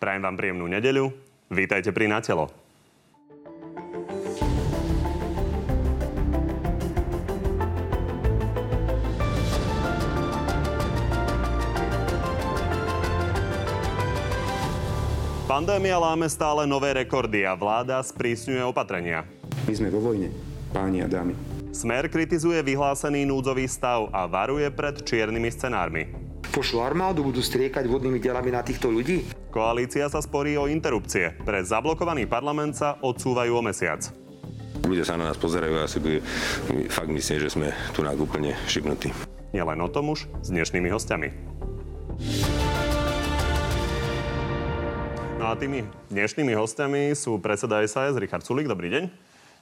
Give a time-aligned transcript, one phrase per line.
[0.00, 1.12] Prajem vám príjemnú nedeľu.
[1.52, 2.48] Vítajte pri Natelo.
[15.44, 19.28] Pandémia láme stále nové rekordy a vláda sprísňuje opatrenia.
[19.68, 20.32] My sme vo vojne,
[20.72, 21.36] páni a dámy.
[21.76, 26.29] Smer kritizuje vyhlásený núdzový stav a varuje pred čiernymi scenármi.
[26.50, 29.22] Pošlo armádu, budú striekať vodnými delami na týchto ľudí?
[29.54, 31.38] Koalícia sa sporí o interrupcie.
[31.46, 34.02] Pre zablokovaný parlament sa odsúvajú o mesiac.
[34.82, 36.18] Ľudia sa na nás pozerajú a asi by
[36.90, 39.14] fakt myslím, že sme tu na úplne šibnutí.
[39.54, 41.28] Nielen o tom už s dnešnými hostiami.
[45.38, 48.66] No a tými dnešnými hostiami sú predseda SAS Richard Sulik.
[48.66, 49.04] Dobrý deň.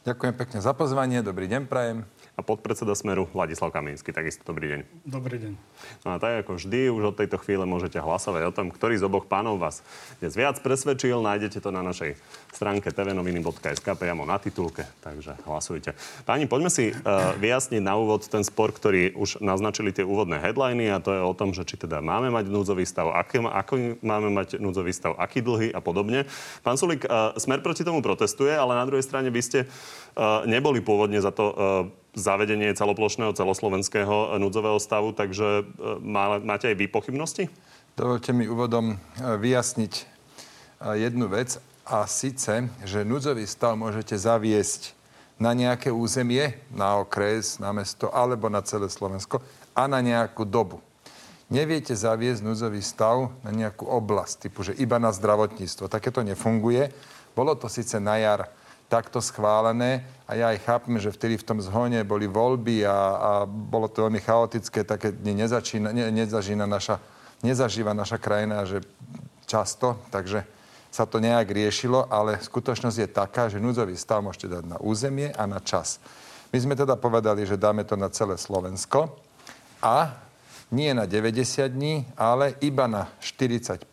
[0.09, 1.21] Ďakujem pekne za pozvanie.
[1.21, 2.09] Dobrý deň, prajem
[2.39, 4.15] a podpredseda Smeru Vladislav Kamínsky.
[4.15, 4.81] Takisto dobrý deň.
[5.03, 5.53] Dobrý deň.
[6.07, 9.11] No a tak ako vždy, už od tejto chvíle môžete hlasovať o tom, ktorý z
[9.11, 9.83] oboch pánov vás
[10.23, 11.19] dnes viac presvedčil.
[11.19, 12.15] Nájdete to na našej
[12.55, 15.99] stránke tvnoviny.sk priamo na titulke, takže hlasujte.
[16.23, 20.95] Páni, poďme si uh, vyjasniť na úvod ten spor, ktorý už naznačili tie úvodné headliny
[20.95, 24.31] a to je o tom, že či teda máme mať núdzový stav, aký, ako máme
[24.31, 26.23] mať núdzový stav, aký dlhý a podobne.
[26.63, 30.79] Pán Sulik, uh, Smer proti tomu protestuje, ale na druhej strane by ste uh, neboli
[30.79, 31.57] pôvodne za to uh,
[32.19, 37.47] zavedenie celoplošného celoslovenského núdzového stavu, takže e, máte aj vy pochybnosti?
[37.95, 40.19] Dovolte mi úvodom e, vyjasniť
[40.79, 44.95] jednu vec a síce, že núdzový stav môžete zaviesť
[45.39, 49.43] na nejaké územie, na okres, na mesto alebo na celé Slovensko
[49.75, 50.83] a na nejakú dobu.
[51.49, 55.89] Neviete zaviesť núdzový stav na nejakú oblasť, typu, že iba na zdravotníctvo.
[55.89, 56.93] Takéto nefunguje.
[57.33, 58.53] Bolo to síce na jar
[58.89, 60.05] takto schválené.
[60.25, 64.09] A ja aj chápem, že vtedy v tom zhone boli voľby a, a bolo to
[64.09, 67.01] veľmi chaotické, také dni nezačína, ne, nezažína naša,
[67.45, 68.81] nezažíva naša krajina, že
[69.49, 70.45] často, takže
[70.89, 75.33] sa to nejak riešilo, ale skutočnosť je taká, že núdzový stav môžete dať na územie
[75.37, 76.01] a na čas.
[76.49, 79.13] My sme teda povedali, že dáme to na celé Slovensko
[79.85, 80.17] a
[80.73, 83.85] nie na 90 dní, ale iba na 45.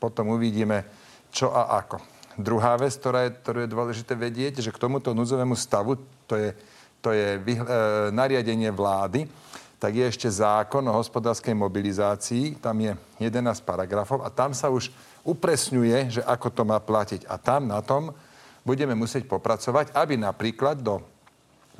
[0.00, 0.84] Potom uvidíme,
[1.28, 2.09] čo a ako.
[2.38, 5.98] Druhá vec, ktorá je, ktorú je dôležité vedieť, že k tomuto núdzovému stavu,
[6.30, 6.54] to je,
[7.02, 7.62] to je vy, e,
[8.14, 9.26] nariadenie vlády,
[9.80, 14.92] tak je ešte zákon o hospodárskej mobilizácii, tam je 11 paragrafov a tam sa už
[15.24, 17.26] upresňuje, že ako to má platiť.
[17.26, 18.12] A tam na tom
[18.62, 21.00] budeme musieť popracovať, aby napríklad do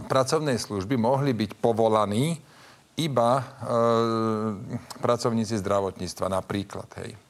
[0.08, 2.40] pracovnej služby mohli byť povolaní
[2.96, 3.42] iba e,
[4.98, 6.88] pracovníci zdravotníctva napríklad.
[7.04, 7.29] Hej.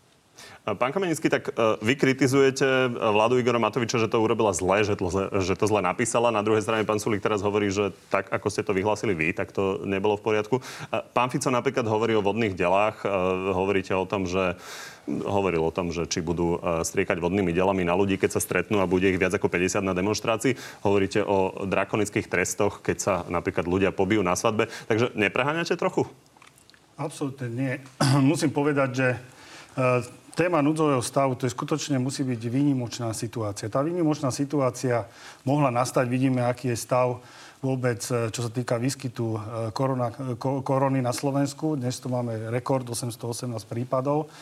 [0.61, 4.93] Pán Kamenický, tak e, vy kritizujete e, vládu Igora Matoviča, že to urobila zle, že
[4.93, 5.09] to,
[5.41, 6.29] že to zle napísala.
[6.29, 9.57] Na druhej strane pán Sulik teraz hovorí, že tak, ako ste to vyhlásili vy, tak
[9.57, 10.61] to nebolo v poriadku.
[11.17, 13.01] Pán Fico napríklad hovorí o vodných delách.
[13.01, 13.09] E,
[13.57, 14.61] hovoríte o tom, že
[15.09, 18.87] hovoril o tom, že či budú striekať vodnými delami na ľudí, keď sa stretnú a
[18.87, 20.55] bude ich viac ako 50 na demonstrácii.
[20.87, 24.69] Hovoríte o drakonických trestoch, keď sa napríklad ľudia pobijú na svadbe.
[24.87, 26.07] Takže nepreháňate trochu?
[27.01, 27.73] Absolútne nie.
[28.21, 29.09] Musím povedať, že
[30.35, 33.73] téma núdzového stavu, to je skutočne musí byť výnimočná situácia.
[33.73, 35.05] Tá výnimočná situácia
[35.43, 37.21] mohla nastať, vidíme, aký je stav
[37.61, 39.39] vôbec, e, čo sa týka výskytu e,
[39.77, 40.09] korona,
[40.41, 41.77] korony na Slovensku.
[41.77, 44.33] Dnes tu máme rekord 818 prípadov.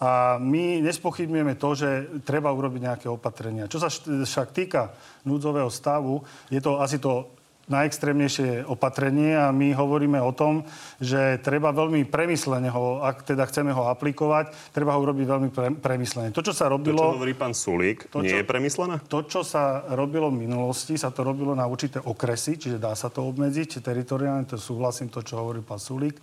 [0.00, 1.88] A my nespochybňujeme to, že
[2.24, 3.68] treba urobiť nejaké opatrenia.
[3.68, 4.96] Čo sa však týka
[5.28, 7.28] núdzového stavu, je to asi to
[7.70, 10.66] najextrémnejšie opatrenie a my hovoríme o tom,
[10.98, 15.68] že treba veľmi premyslene ho, ak teda chceme ho aplikovať, treba ho urobiť veľmi pre,
[15.78, 16.34] premyslene.
[16.34, 16.98] To, čo sa robilo...
[16.98, 19.00] To, čo hovorí pán Sulík, to, nie čo, je premyslené?
[19.06, 23.08] To, čo sa robilo v minulosti, sa to robilo na určité okresy, čiže dá sa
[23.08, 26.18] to obmedziť, teritoriálne, to súhlasím to, čo hovorí pán Sulík.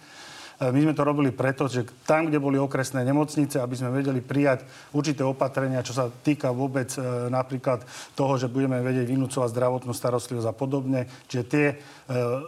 [0.58, 4.26] E, my sme to robili preto, že tam, kde boli okresné nemocnice, aby sme vedeli
[4.26, 7.86] prijať určité opatrenia, čo sa týka vôbec e, napríklad
[8.18, 11.06] toho, že budeme vedieť vynúcovať zdravotnú starostlivosť a podobne.
[11.30, 11.76] Čiže tie e,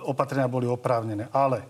[0.10, 1.30] opatrenia boli oprávnené.
[1.30, 1.62] Ale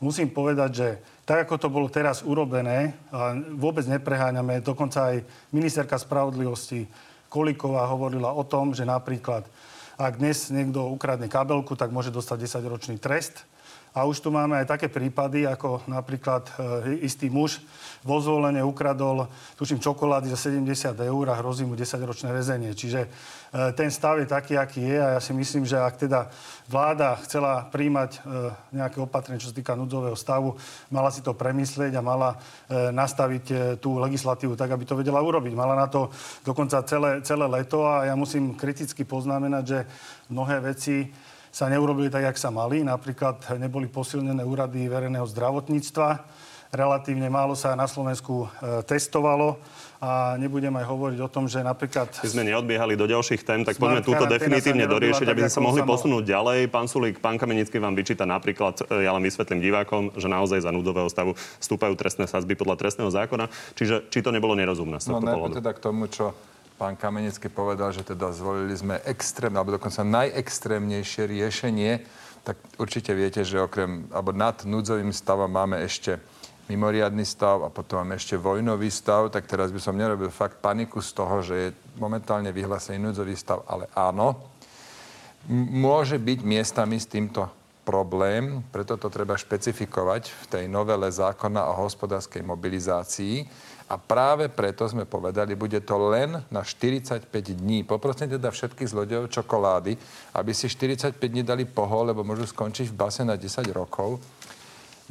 [0.00, 0.88] musím povedať, že
[1.28, 5.22] tak, ako to bolo teraz urobené, a vôbec nepreháňame, dokonca aj
[5.54, 6.88] ministerka spravodlivosti
[7.32, 9.48] Koliková hovorila o tom, že napríklad
[9.96, 13.46] ak dnes niekto ukradne kabelku, tak môže dostať 10-ročný trest
[13.92, 17.60] a už tu máme aj také prípady, ako napríklad e, istý muž
[18.00, 19.28] vo zvolenie ukradol,
[19.60, 22.72] tuším, čokolády za 70 eur a hrozí mu 10-ročné väzenie.
[22.72, 23.08] Čiže e,
[23.76, 26.32] ten stav je taký, aký je a ja si myslím, že ak teda
[26.72, 28.20] vláda chcela príjmať e,
[28.80, 30.56] nejaké opatrenie, čo sa týka núdzového stavu,
[30.88, 32.40] mala si to premyslieť a mala
[32.72, 35.52] e, nastaviť e, tú legislatívu tak, aby to vedela urobiť.
[35.52, 36.08] Mala na to
[36.48, 39.78] dokonca celé, celé leto a ja musím kriticky poznamenať, že
[40.32, 41.12] mnohé veci
[41.52, 42.80] sa neurobili tak, jak sa mali.
[42.80, 46.24] Napríklad neboli posilnené úrady verejného zdravotníctva.
[46.72, 49.60] relatívne málo sa na Slovensku e, testovalo
[50.00, 52.08] a nebudem aj hovoriť o tom, že napríklad...
[52.24, 55.62] My sme neodbiehali do ďalších tém, tak poďme túto definitívne doriešiť, tak, aby sme sa
[55.62, 56.72] mohli posunúť ďalej.
[56.72, 60.72] Pán Sulík, pán Kamenický vám vyčíta napríklad, e, ja len vysvetlím divákom, že naozaj za
[60.72, 63.52] núdového stavu stúpajú trestné sazby podľa trestného zákona.
[63.76, 65.60] Čiže či to nebolo nerozumné z No tohto pohľadu?
[65.60, 66.32] teda k tomu, čo
[66.82, 72.02] pán Kamenický povedal, že teda zvolili sme extrémne, alebo dokonca najextrémnejšie riešenie,
[72.42, 76.18] tak určite viete, že okrem, alebo nad núdzovým stavom máme ešte
[76.66, 80.98] mimoriadný stav a potom máme ešte vojnový stav, tak teraz by som nerobil fakt paniku
[80.98, 81.68] z toho, že je
[82.02, 84.42] momentálne vyhlásený núdzový stav, ale áno,
[85.54, 87.46] môže byť miestami s týmto
[87.86, 93.46] problém, preto to treba špecifikovať v tej novele zákona o hospodárskej mobilizácii.
[93.92, 97.84] A práve preto sme povedali, bude to len na 45 dní.
[97.84, 99.92] Poprosím teda všetkých zlodejov čokolády,
[100.32, 104.16] aby si 45 dní dali pohol, lebo môžu skončiť v base na 10 rokov.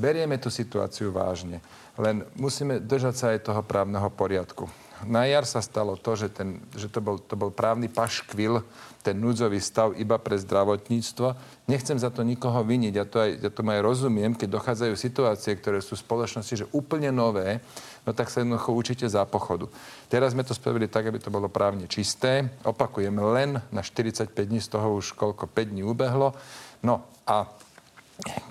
[0.02, 1.62] Berieme tú situáciu vážne,
[1.94, 4.66] len musíme držať sa aj toho právneho poriadku.
[5.08, 8.62] Na jar sa stalo to, že, ten, že to, bol, to bol právny paškvil,
[9.02, 11.34] ten núdzový stav iba pre zdravotníctvo.
[11.66, 15.58] Nechcem za to nikoho viniť, ja to aj, ja to aj rozumiem, keď dochádzajú situácie,
[15.58, 17.66] ktoré sú v spoločnosti, že úplne nové,
[18.06, 19.66] no tak sa jednoducho učíte za pochodu.
[20.06, 22.54] Teraz sme to spravili tak, aby to bolo právne čisté.
[22.62, 26.38] Opakujem, len na 45 dní, z toho už koľko 5 dní ubehlo.
[26.86, 27.50] No a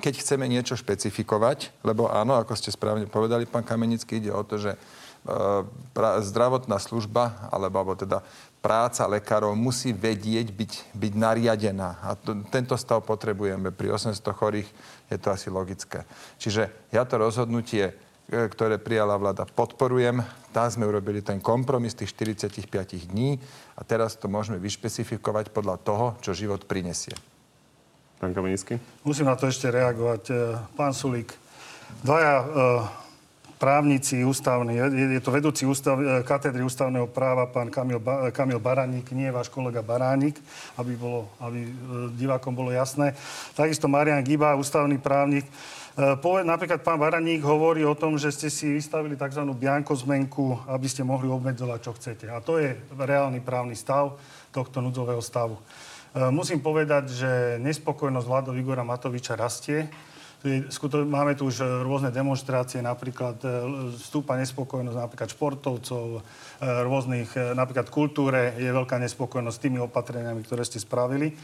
[0.02, 4.58] keď chceme niečo špecifikovať, lebo áno, ako ste správne povedali, pán Kamenický, ide o to,
[4.58, 4.75] že
[6.25, 8.25] zdravotná služba, alebo, alebo teda
[8.61, 12.01] práca lekárov musí vedieť byť, byť nariadená.
[12.05, 13.73] A to, tento stav potrebujeme.
[13.73, 14.69] Pri 800 chorých
[15.09, 16.05] je to asi logické.
[16.37, 17.95] Čiže ja to rozhodnutie, e,
[18.49, 20.21] ktoré prijala vláda, podporujem.
[20.53, 23.41] Tam sme urobili ten kompromis tých 45 dní
[23.77, 27.17] a teraz to môžeme vyšpecifikovať podľa toho, čo život prinesie.
[28.21, 28.77] Pán Kamenický?
[29.01, 30.23] Musím na to ešte reagovať.
[30.29, 30.37] E,
[30.77, 31.33] Pán Sulík,
[32.05, 32.45] dvaja
[33.61, 38.57] právnici ústavní, je, je to vedúci ústav, e, katedry ústavného práva, pán Kamil, ba, Kamil
[38.57, 40.41] Baránik, nie váš kolega Baránik,
[40.81, 41.71] aby, bolo, aby e,
[42.17, 43.12] divákom bolo jasné.
[43.53, 45.45] Takisto Marian Giba, ústavný právnik.
[45.45, 49.45] E, Poved, napríklad pán Baraník hovorí o tom, že ste si vystavili tzv.
[49.45, 52.27] biankozmenku, aby ste mohli obmedzovať, čo chcete.
[52.33, 54.17] A to je reálny právny stav
[54.57, 55.61] tohto núdzového stavu.
[56.17, 57.31] E, Musím povedať, že
[57.61, 59.85] nespokojnosť vládou Igora Matoviča rastie.
[61.05, 63.49] Máme tu už e, rôzne demonstrácie, napríklad e,
[64.01, 66.21] stúpa nespokojnosť napríklad športovcov, e,
[66.65, 71.37] rôznych, napríklad kultúre je veľká nespokojnosť s tými opatreniami, ktoré ste spravili.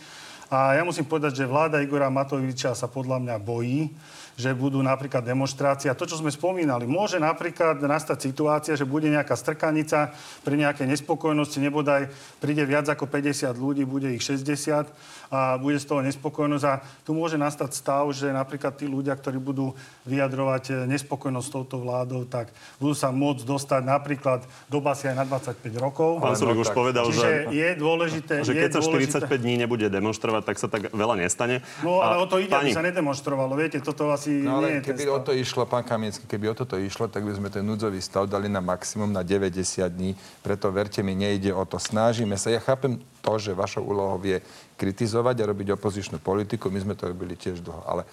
[0.49, 3.93] A ja musím povedať, že vláda Igora Matoviča sa podľa mňa bojí,
[4.37, 5.89] že budú napríklad demonstrácie.
[5.89, 10.13] A to, čo sme spomínali, môže napríklad nastať situácia, že bude nejaká strkanica
[10.45, 14.93] pri nejakej nespokojnosti, nebodaj príde viac ako 50 ľudí, bude ich 60
[15.33, 16.65] a bude z toho nespokojnosť.
[16.69, 19.73] A tu môže nastať stav, že napríklad tí ľudia, ktorí budú
[20.07, 25.17] vyjadrovať eh, nespokojnosť s touto vládou, tak budú sa môcť dostať napríklad do basy aj
[25.17, 26.21] na 25 rokov.
[26.21, 27.57] Pán Sulík už povedal, Čiže že...
[27.57, 28.35] je dôležité...
[28.45, 31.65] že je keď sa dôležité, 45 dní nebude demonstrovať, tak sa tak veľa nestane.
[31.83, 33.57] No ale A o to ide, pani, aby sa nedemonstrovalo.
[33.59, 35.15] Viete, toto asi No nie ale je ten keby stav.
[35.15, 38.27] o to išlo, pán Kamiecký, keby o toto išlo, tak by sme ten núdzový stav
[38.27, 40.15] dali na maximum na 90 dní.
[40.43, 41.79] Preto verte mi, nejde o to.
[41.79, 42.51] Snažíme sa.
[42.51, 44.39] Ja chápem to, že vašou úlohou je
[44.77, 46.71] kritizovať a robiť opozičnú politiku.
[46.71, 47.83] My sme to robili tiež dlho.
[47.87, 48.07] Ale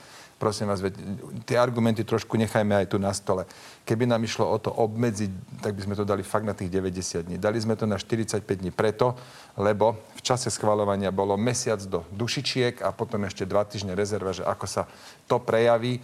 [0.43, 0.99] prosím vás, veď,
[1.47, 3.47] tie argumenty trošku nechajme aj tu na stole.
[3.87, 7.27] Keby nám išlo o to obmedziť, tak by sme to dali fakt na tých 90
[7.29, 7.35] dní.
[7.39, 9.15] Dali sme to na 45 dní preto,
[9.57, 14.41] lebo v čase schvalovania bolo mesiac do dušičiek a potom ešte dva týždne rezerva, že
[14.41, 14.89] ako sa
[15.29, 16.01] to prejaví.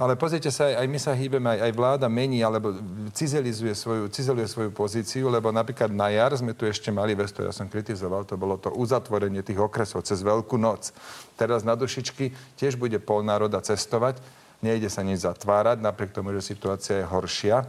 [0.00, 2.72] Ale pozrite sa, aj, my sa hýbeme, aj, aj vláda mení, alebo
[3.12, 7.52] cizelizuje svoju, cizeluje svoju pozíciu, lebo napríklad na jar sme tu ešte mali vec, ja
[7.52, 10.96] som kritizoval, to bolo to uzatvorenie tých okresov cez Veľkú noc.
[11.36, 13.20] Teraz na dušičky tiež bude pol
[13.60, 14.24] cestovať,
[14.64, 17.68] nejde sa nič zatvárať, napriek tomu, že situácia je horšia.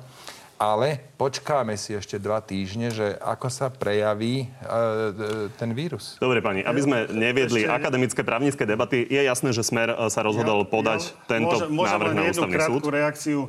[0.62, 6.22] Ale počkáme si ešte dva týždne, že ako sa prejaví e, e, ten vírus.
[6.22, 10.22] Dobre, pani, aby sme neviedli Ešte- akademické právnické debaty, je jasné, že Smer e, sa
[10.22, 12.94] rozhodol podať tento môžem, môžem návrh na jednu ústavný krátku súd.
[12.94, 13.40] reakciu.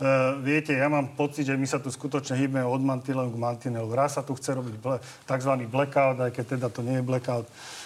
[0.00, 3.90] Uh, viete, ja mám pocit, že my sa tu skutočne hýbeme od mantinelu k mantinelu.
[3.92, 4.96] Raz sa tu chce robiť ble,
[5.28, 5.52] tzv.
[5.68, 7.44] blackout, aj keď teda to nie je blackout.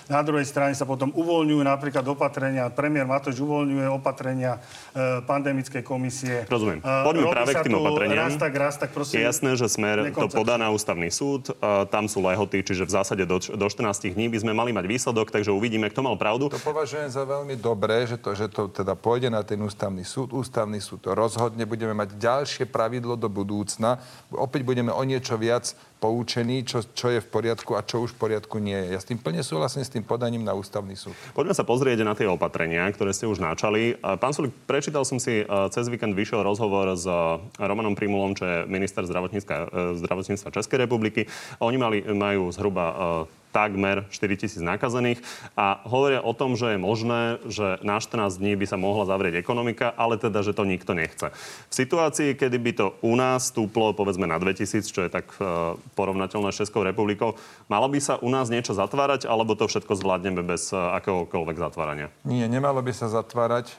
[0.09, 6.45] Na druhej strane sa potom uvoľňujú napríklad opatrenia, premiér Matoš uvoľňuje opatrenia uh, pandemickej komisie.
[6.49, 6.85] Rozumiem.
[6.85, 8.21] Uh, Poďme robí práve k tým opatreniam.
[8.29, 9.21] Raz tak, raz tak, prosím.
[9.21, 11.51] Je jasné, že Smer to podá na ústavný súd.
[11.51, 14.85] E, Tam sú lehoty, čiže v zásade do, do 14 dní by sme mali mať
[14.87, 16.53] výsledok, takže uvidíme, kto mal pravdu.
[16.53, 20.37] To považujem za veľmi dobré, že to, že to teda pôjde na ten ústavný súd.
[20.37, 21.67] Ústavný súd to rozhodne.
[21.67, 23.99] Budeme mať ďalšie pravidlo do budúcna.
[24.31, 28.29] Opäť budeme o niečo viac poučení, čo, čo je v poriadku a čo už v
[28.29, 28.93] poriadku nie je.
[28.93, 31.17] Ja s tým plne súhlasím s tým podaním na ústavný súd.
[31.33, 33.97] Poďme sa pozrieť na tie opatrenia, ktoré ste už načali.
[34.21, 37.09] Pán Sulik, prečítal som si, cez víkend vyšiel rozhovor s
[37.57, 41.25] Romanom Primulom, čo je minister zdravotníctva Českej republiky.
[41.65, 45.23] Oni mali, majú zhruba takmer 4 tisíc nakazených
[45.55, 49.39] a hovoria o tom, že je možné, že na 14 dní by sa mohla zavrieť
[49.39, 51.31] ekonomika, ale teda, že to nikto nechce.
[51.71, 55.79] V situácii, kedy by to u nás stúplo povedzme na 2000, čo je tak e,
[55.95, 57.39] porovnateľné s Českou republikou,
[57.71, 62.11] malo by sa u nás niečo zatvárať, alebo to všetko zvládneme bez e, akéhokoľvek zatvárania?
[62.27, 63.71] Nie, nemalo by sa zatvárať.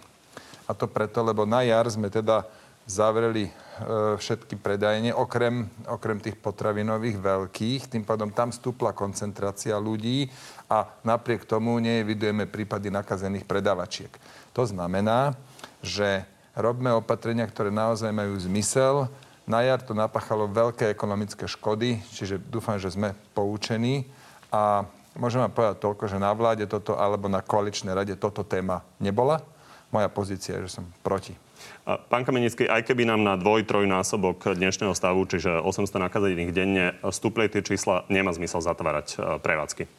[0.66, 2.48] A to preto, lebo na jar sme teda
[2.86, 7.92] zavreli E, všetky predajne, okrem, okrem tých potravinových veľkých.
[7.92, 10.32] Tým pádom tam stúpla koncentrácia ľudí
[10.72, 14.08] a napriek tomu neevidujeme prípady nakazených predavačiek.
[14.56, 15.36] To znamená,
[15.84, 16.24] že
[16.56, 19.12] robíme opatrenia, ktoré naozaj majú zmysel.
[19.44, 24.08] Na jar to napáchalo veľké ekonomické škody, čiže dúfam, že sme poučení
[24.56, 24.88] a
[25.20, 29.44] môžem vám povedať toľko, že na vláde toto alebo na koaličnej rade toto téma nebola.
[29.92, 31.45] Moja pozícia je, že som proti.
[31.86, 37.46] Pán Kamenický, aj keby nám na dvoj, trojnásobok dnešného stavu, čiže 800 nakazených denne, stúpli
[37.46, 39.84] tie čísla, nemá zmysel zatvárať e, prevádzky.
[39.86, 39.90] E,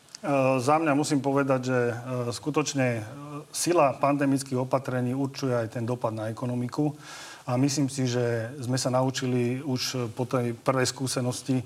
[0.59, 1.95] za mňa musím povedať, že e,
[2.35, 3.07] skutočne
[3.55, 6.91] sila pandemických opatrení určuje aj ten dopad na ekonomiku.
[7.47, 11.63] A myslím si, že sme sa naučili už po tej prvej skúsenosti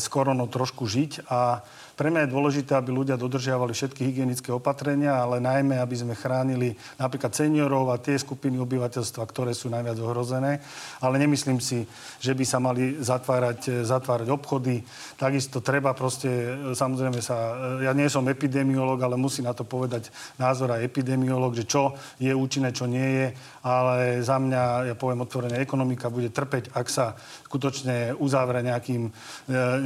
[0.00, 1.60] s koronou trošku žiť a
[1.94, 6.74] pre mňa je dôležité, aby ľudia dodržiavali všetky hygienické opatrenia, ale najmä, aby sme chránili
[6.98, 10.58] napríklad seniorov a tie skupiny obyvateľstva, ktoré sú najviac ohrozené.
[10.98, 11.86] Ale nemyslím si,
[12.18, 14.82] že by sa mali zatvárať, zatvárať obchody.
[15.14, 16.28] Takisto treba proste,
[16.74, 21.62] samozrejme sa, ja nie som epidemiolog, ale musí na to povedať názor aj epidemiolog, že
[21.62, 23.26] čo je účinné, čo nie je.
[23.62, 27.14] Ale za mňa, ja poviem otvorene, ekonomika bude trpeť, ak sa
[27.46, 29.08] skutočne uzavre nejakým,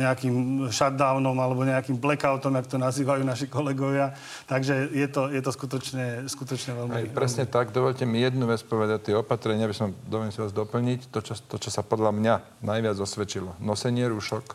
[0.01, 4.15] nejakým shutdownom alebo nejakým blackoutom, jak to nazývajú naši kolegovia.
[4.47, 6.93] Takže je to, je to skutočne, skutočne veľmi...
[6.95, 7.55] Aj, presne veľmi...
[7.59, 7.75] tak.
[7.75, 9.11] Dovolte mi jednu vec povedať.
[9.11, 11.11] Tie opatrenia, aby som dovolím si vás doplniť.
[11.11, 13.59] To čo, to, čo sa podľa mňa najviac osvedčilo.
[13.59, 14.55] Nosenie rúšok,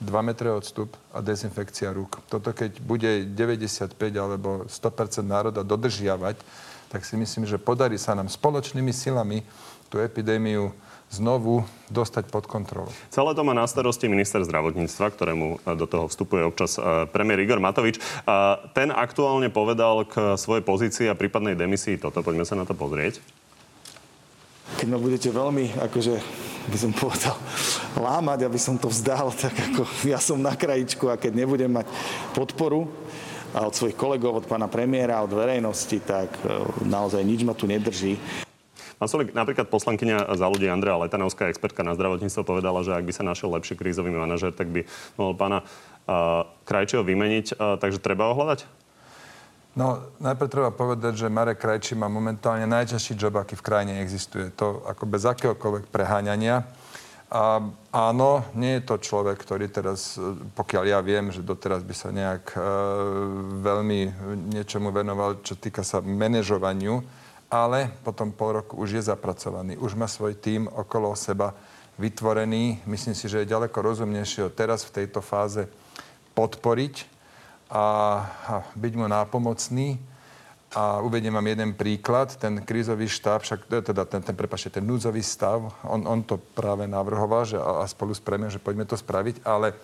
[0.00, 2.24] 2 metre odstup a dezinfekcia rúk.
[2.26, 6.40] Toto keď bude 95 alebo 100% národa dodržiavať,
[6.90, 9.44] tak si myslím, že podarí sa nám spoločnými silami
[9.92, 10.72] tú epidémiu
[11.10, 12.88] znovu dostať pod kontrolu.
[13.10, 17.42] Celé to má na starosti minister zdravotníctva, ktorému e, do toho vstupuje občas e, premiér
[17.42, 17.98] Igor Matovič.
[17.98, 18.02] E,
[18.70, 22.22] ten aktuálne povedal k svojej pozícii a prípadnej demisii toto.
[22.22, 23.18] Poďme sa na to pozrieť.
[24.78, 26.14] Keď ma budete veľmi, akože
[26.70, 27.34] by som povedal,
[28.06, 31.90] lámať, aby som to vzdal, tak ako ja som na krajičku a keď nebudem mať
[32.38, 32.86] podporu
[33.50, 36.30] a od svojich kolegov, od pána premiéra, od verejnosti, tak
[36.86, 38.14] naozaj nič ma tu nedrží.
[39.00, 43.12] Pán Solik, napríklad poslankyňa za ľudí Andrea Letanovská, expertka na zdravotníctvo, povedala, že ak by
[43.16, 44.84] sa našiel lepší krízový manažer, tak by
[45.16, 47.56] mohol pána uh, Krajčieho vymeniť.
[47.56, 48.68] Uh, takže treba ho hľadať?
[49.72, 54.52] No, najprv treba povedať, že Marek Krajčí má momentálne najťažší job, aký v krajine existuje.
[54.60, 56.68] To ako bez akéhokoľvek preháňania.
[57.32, 57.62] A
[57.94, 60.20] áno, nie je to človek, ktorý teraz,
[60.52, 62.60] pokiaľ ja viem, že doteraz by sa nejak e,
[63.62, 64.00] veľmi
[64.50, 67.06] niečomu venoval, čo týka sa manažovaniu
[67.50, 71.52] ale potom pol roku už je zapracovaný, už má svoj tím okolo seba
[71.98, 72.80] vytvorený.
[72.86, 75.66] Myslím si, že je ďaleko rozumnejšie ho teraz v tejto fáze
[76.32, 77.04] podporiť
[77.68, 77.84] a,
[78.72, 80.00] byť mu nápomocný.
[80.70, 82.38] A uvediem vám jeden príklad.
[82.38, 86.86] Ten krízový štáb, však teda ten, ten, prepašte, ten núdzový stav, on, on to práve
[86.86, 89.74] navrhoval, že a, spolu s premiérom, že poďme to spraviť, ale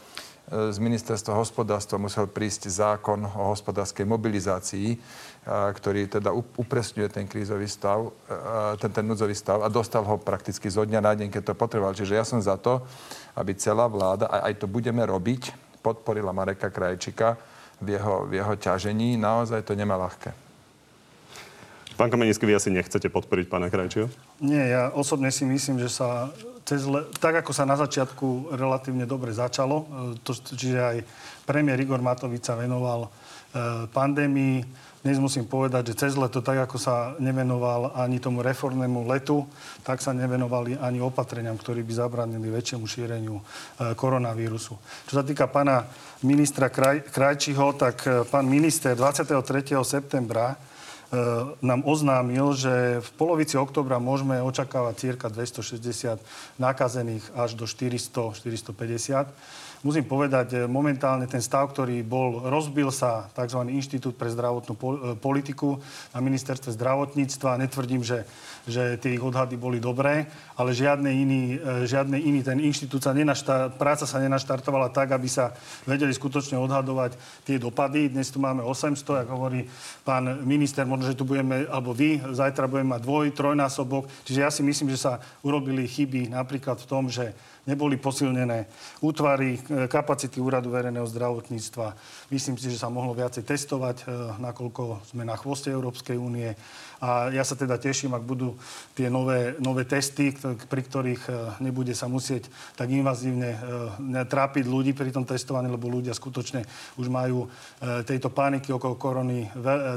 [0.47, 4.95] z ministerstva hospodárstva musel prísť zákon o hospodárskej mobilizácii,
[5.47, 8.15] ktorý teda upresňuje ten krízový stav,
[8.79, 11.99] ten, ten núdzový stav a dostal ho prakticky zo dňa na deň, keď to potreboval.
[11.99, 12.79] Čiže ja som za to,
[13.35, 15.51] aby celá vláda, a aj to budeme robiť,
[15.83, 17.35] podporila Mareka Krajčika
[17.83, 19.19] v jeho, v jeho ťažení.
[19.19, 20.46] Naozaj to nemá ľahké.
[21.97, 24.13] Pán Kamenický, vy asi nechcete podporiť pána Krajčiho?
[24.45, 26.29] Nie, ja osobne si myslím, že sa
[26.69, 27.09] cez le...
[27.17, 30.97] tak ako sa na začiatku relatívne dobre začalo, e, to, čiže aj
[31.49, 33.09] premiér Igor Matovič sa venoval e,
[33.89, 34.61] pandémii.
[35.01, 39.49] Dnes musím povedať, že cez leto, tak ako sa nevenoval ani tomu reformnému letu,
[39.81, 43.43] tak sa nevenovali ani opatreniam, ktorí by zabránili väčšiemu šíreniu e,
[43.97, 44.77] koronavírusu.
[45.09, 45.89] Čo sa týka pána
[46.21, 49.33] ministra Kraj, Krajčiho, tak e, pán minister 23.
[49.81, 50.76] septembra
[51.63, 56.19] nám oznámil, že v polovici oktobra môžeme očakávať cirka 260
[56.59, 59.31] nakazených až do 400-450.
[59.83, 63.61] Musím povedať, momentálne ten stav, ktorý bol, rozbil sa tzv.
[63.69, 64.77] Inštitút pre zdravotnú
[65.21, 65.81] politiku
[66.15, 67.61] na ministerstve zdravotníctva.
[67.61, 68.25] Netvrdím, že
[68.67, 70.27] že tie ich odhady boli dobré,
[70.59, 75.31] ale žiadny iný, e, žiadny iný ten inštitút sa nenašta, práca sa nenaštartovala tak, aby
[75.31, 75.55] sa
[75.87, 77.15] vedeli skutočne odhadovať
[77.47, 78.11] tie dopady.
[78.11, 79.71] Dnes tu máme 800, ako hovorí
[80.03, 84.11] pán minister, možno, že tu budeme, alebo vy, zajtra budeme mať dvoj, trojnásobok.
[84.27, 88.67] Čiže ja si myslím, že sa urobili chyby napríklad v tom, že neboli posilnené
[89.03, 91.99] útvary, e, kapacity úradu verejného zdravotníctva.
[92.31, 94.05] Myslím si, že sa mohlo viacej testovať, e,
[94.39, 96.55] nakoľko sme na chvoste Európskej únie.
[97.01, 98.57] A ja sa teda teším, ak budú
[98.97, 100.33] tie nové, nové testy,
[100.69, 105.93] pri ktorých e, nebude sa musieť tak invazívne e, trápiť ľudí pri tom testovaní, lebo
[105.93, 106.65] ľudia skutočne
[106.97, 107.49] už majú e,
[108.01, 109.49] tejto paniky okolo korony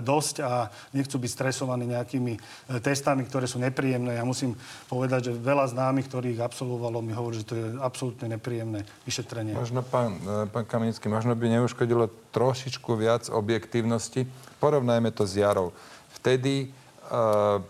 [0.03, 2.35] dosť a nechcú byť stresovaní nejakými
[2.83, 4.19] testami, ktoré sú nepríjemné.
[4.19, 4.59] Ja musím
[4.91, 9.55] povedať, že veľa známych, ktorých absolvovalo, mi hovorí, že to je absolútne nepríjemné vyšetrenie.
[9.55, 10.19] Možno, pán,
[10.51, 14.27] pán Kamenický, možno by neuškodilo trošičku viac objektívnosti.
[14.59, 15.71] Porovnajme to s jarou.
[16.19, 16.69] Vtedy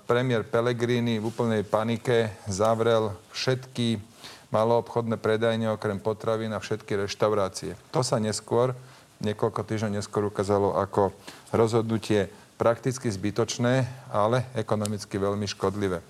[0.05, 3.97] premiér Pellegrini v úplnej panike zavrel všetky
[4.51, 7.79] maloobchodné predajne okrem potravín a všetky reštaurácie.
[7.95, 8.75] To sa neskôr,
[9.23, 11.15] niekoľko týždňov neskôr ukázalo ako
[11.55, 12.27] rozhodnutie
[12.59, 16.03] prakticky zbytočné, ale ekonomicky veľmi škodlivé.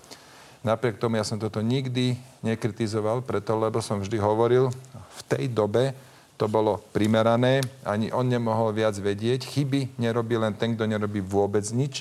[0.60, 5.96] Napriek tomu ja som toto nikdy nekritizoval, preto lebo som vždy hovoril, v tej dobe
[6.40, 9.44] to bolo primerané, ani on nemohol viac vedieť.
[9.44, 12.00] Chyby nerobí len ten, kto nerobí vôbec nič.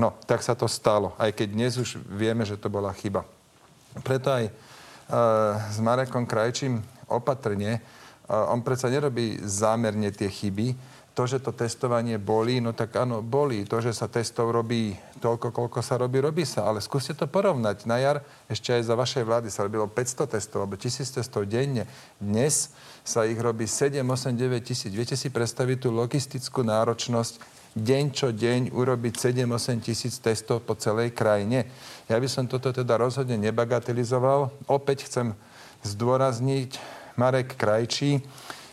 [0.00, 3.28] No, tak sa to stalo, aj keď dnes už vieme, že to bola chyba.
[4.00, 4.52] Preto aj e,
[5.68, 7.80] s Marekom Krajčím opatrne, e,
[8.32, 10.72] on predsa nerobí zámerne tie chyby,
[11.12, 13.68] to, že to testovanie boli, no tak áno, boli.
[13.68, 16.64] To, že sa testov robí toľko, koľko sa robí, robí sa.
[16.64, 17.84] Ale skúste to porovnať.
[17.84, 21.84] Na jar ešte aj za vašej vlády sa robilo 500 testov alebo 1000 testov denne.
[22.16, 22.72] Dnes
[23.04, 24.94] sa ich robí 7, 8, 9 tisíc.
[24.94, 31.14] Viete si predstaviť tú logistickú náročnosť deň čo deň urobiť 7-8 tisíc testov po celej
[31.14, 31.70] krajine.
[32.10, 34.66] Ja by som toto teda rozhodne nebagatelizoval.
[34.66, 35.38] Opäť chcem
[35.86, 36.76] zdôrazniť
[37.14, 38.20] Marek Krajčí,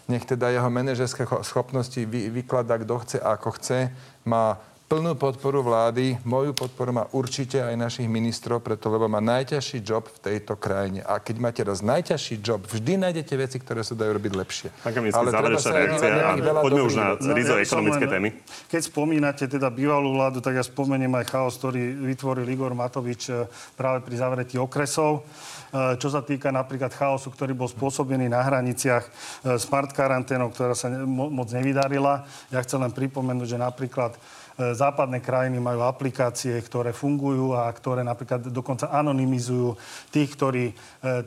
[0.08, 3.92] nech teda jeho manažerské schopnosti vy, vykladá, kto chce, ako chce,
[4.24, 6.16] má plnú podporu vlády.
[6.24, 11.04] Moju podporu má určite aj našich ministrov, preto lebo má najťažší job v tejto krajine.
[11.04, 14.68] A keď máte raz najťažší job, vždy nájdete veci, ktoré sa dajú robiť lepšie.
[14.88, 16.08] Ale záverečná reakcia.
[16.24, 18.30] A poďme už na rizo ekonomické len, témy.
[18.72, 23.44] Keď spomínate teda bývalú vládu, tak ja spomeniem aj chaos, ktorý vytvoril Igor Matovič e,
[23.76, 25.28] práve pri zavretí okresov.
[25.76, 29.12] E, čo sa týka napríklad chaosu, ktorý bol spôsobený na hraniciach e,
[29.60, 32.24] smart karanténou, ktorá sa moc nevydarila.
[32.56, 34.16] Ja chcem len pripomenúť, že napríklad
[34.58, 39.78] západné krajiny majú aplikácie, ktoré fungujú a ktoré napríklad dokonca anonymizujú
[40.10, 40.74] tých, ktorí e,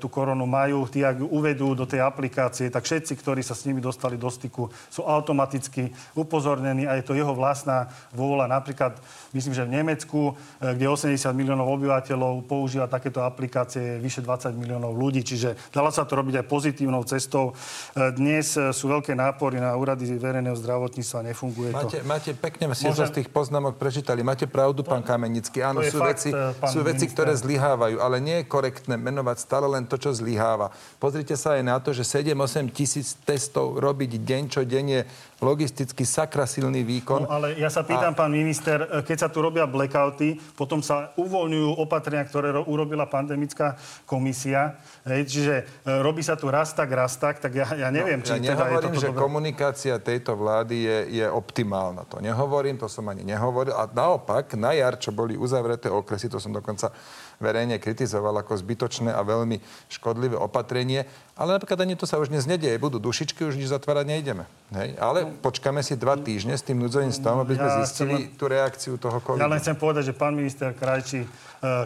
[0.02, 0.90] tú koronu majú.
[0.90, 4.66] Tí, ak uvedú do tej aplikácie, tak všetci, ktorí sa s nimi dostali do styku,
[4.90, 8.50] sú automaticky upozornení a je to jeho vlastná vôľa.
[8.50, 8.98] Napríklad,
[9.30, 14.90] myslím, že v Nemecku, e, kde 80 miliónov obyvateľov používa takéto aplikácie vyše 20 miliónov
[14.98, 17.54] ľudí, čiže dalo sa to robiť aj pozitívnou cestou.
[17.94, 22.06] Dnes sú veľké nápory na úrady verejného zdravotníctva, nefunguje máte, to.
[22.06, 24.24] Máte pekne Môžem, tých poznámok prečítali.
[24.24, 25.60] Máte pravdu, pán Kamenický.
[25.60, 29.68] Áno, sú fakt, veci, eh, sú veci, ktoré zlyhávajú, ale nie je korektné menovať stále
[29.68, 30.72] len to, čo zlyháva.
[30.96, 35.00] Pozrite sa aj na to, že 7-8 tisíc testov robiť deň čo deň je
[35.40, 37.24] logisticky sakra silný výkon.
[37.24, 38.16] No, ale ja sa pýtam, a...
[38.16, 43.74] pán minister, keď sa tu robia blackouty, potom sa uvoľňujú opatrenia, ktoré ro- urobila pandemická
[44.04, 44.76] komisia.
[45.08, 48.26] Hej, čiže e, robí sa tu raz tak, raz tak, tak ja, ja neviem, no,
[48.28, 49.20] či ja teda je to že dobré.
[49.20, 52.04] komunikácia tejto vlády je, je optimálna.
[52.12, 53.72] To nehovorím, to som ani nehovoril.
[53.72, 56.92] A naopak, na jar, čo boli uzavreté okresy, to som dokonca
[57.40, 61.08] verejne kritizoval ako zbytočné a veľmi škodlivé opatrenie.
[61.40, 62.76] Ale napríklad ani to sa už dnes nedieje.
[62.76, 64.44] Budú dušičky, už nič zatvárať nejdeme.
[64.76, 64.92] Hej?
[65.00, 68.36] Ale počkáme si dva týždne s tým núdzovým stavom, aby sme ja zistili chcem...
[68.36, 69.40] tú reakciu toho covidu.
[69.40, 71.28] Ja len chcem povedať, že pán minister Krajčí, eh,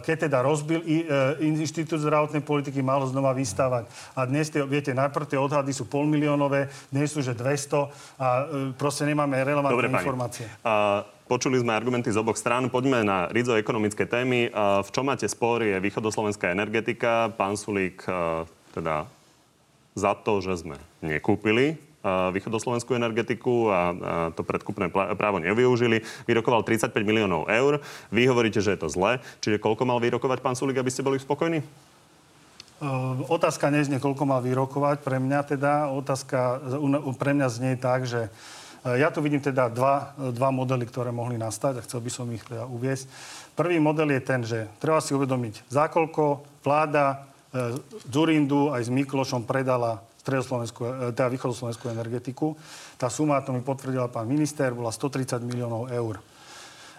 [0.03, 3.87] keď teda rozbil eh, Inštitút zdravotnej politiky, malo znova vystávať.
[4.19, 8.75] A dnes, tie, viete, najprv tie odhady sú polmiliónové, dnes sú že 200 a eh,
[8.75, 10.51] proste nemáme relevantné Dobre, informácie.
[10.67, 12.69] A Počuli sme argumenty z oboch strán.
[12.69, 14.53] Poďme na rizo ekonomické témy.
[14.85, 17.33] V čom máte spor je východoslovenská energetika.
[17.33, 18.05] Pán Sulík
[18.77, 19.09] teda
[19.97, 23.81] za to, že sme nekúpili východoslovenskú energetiku a
[24.37, 26.05] to predkupné právo nevyužili.
[26.29, 27.81] Vyrokoval 35 miliónov eur.
[28.13, 29.25] Vy hovoríte, že je to zle.
[29.41, 31.65] Čiže koľko mal vyrokovať pán Sulík, aby ste boli spokojní?
[33.33, 35.01] Otázka neznie, koľko mal vyrokovať.
[35.01, 36.61] Pre mňa teda otázka
[37.17, 38.29] pre mňa znie tak, že
[38.85, 42.45] ja tu vidím teda dva, dva modely, ktoré mohli nastať a chcel by som ich
[42.45, 43.09] teda uviesť.
[43.57, 47.17] Prvý model je ten, že treba si uvedomiť, za koľko vláda e,
[48.13, 52.61] Zurindu aj s Miklošom predala stredoslovenskú, e, teda východoslovenskú energetiku.
[53.01, 56.21] Tá suma, to mi potvrdila pán minister, bola 130 miliónov eur.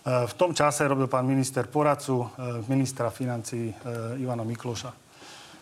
[0.05, 2.29] V tom čase robil pán minister poradcu
[2.69, 3.73] ministra financí
[4.21, 5.04] Ivana Mikloša.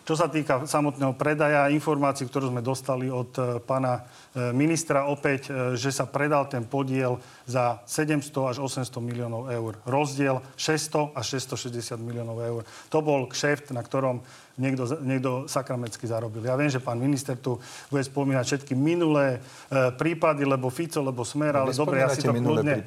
[0.04, 3.32] Čo sa týka samotného predaja, informácií, ktorú sme dostali od
[3.64, 4.04] pána
[4.52, 5.48] ministra opäť,
[5.80, 7.16] že sa predal ten podiel
[7.48, 9.80] za 700 až 800 miliónov eur.
[9.88, 12.62] Rozdiel 600 až 660 miliónov eur.
[12.92, 14.20] To bol kšeft, na ktorom
[14.58, 16.42] niekto, niekto sakramecky zarobil.
[16.46, 17.58] Ja viem, že pán minister tu
[17.90, 22.30] bude spomínať všetky minulé e, prípady, lebo Fico, lebo Smer, ale dobre, ja si to
[22.30, 22.82] kľudne,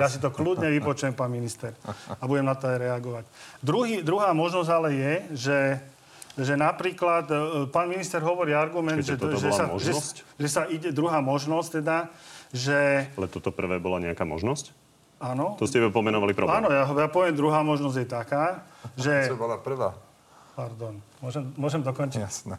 [0.00, 1.76] ja si to kľudne vypočujem, pán minister.
[2.20, 3.24] A budem na to aj reagovať.
[3.60, 5.56] Druhý, druhá možnosť ale je, že
[6.40, 7.36] že napríklad, e,
[7.68, 9.92] pán minister hovorí argument, že, že, sa, že,
[10.40, 12.08] že sa ide, druhá možnosť teda,
[12.50, 13.06] že...
[13.14, 14.72] Ale toto prvé bola nejaká možnosť?
[15.20, 15.54] Áno.
[15.60, 16.64] To ste pomenovali problém.
[16.64, 18.64] Áno, ja, ja poviem, druhá možnosť je taká,
[18.96, 19.28] že...
[19.28, 19.92] To bola prvá.
[20.56, 22.20] Pardon, môžem, môžem dokončiť?
[22.20, 22.56] Jasné.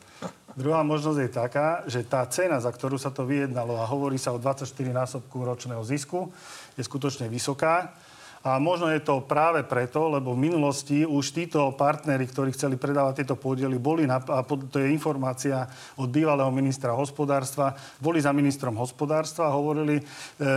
[0.53, 4.33] Druhá možnosť je taká, že tá cena, za ktorú sa to vyjednalo, a hovorí sa
[4.33, 6.29] o 24 násobku ročného zisku,
[6.77, 7.93] je skutočne vysoká.
[8.41, 13.21] A možno je to práve preto, lebo v minulosti už títo partnery, ktorí chceli predávať
[13.21, 18.73] tieto podiely, boli, na, a to je informácia od bývalého ministra hospodárstva, boli za ministrom
[18.81, 20.03] hospodárstva a hovorili, e,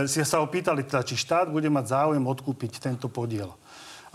[0.09, 3.53] si sa opýtali, teda, či štát bude mať záujem odkúpiť tento podiel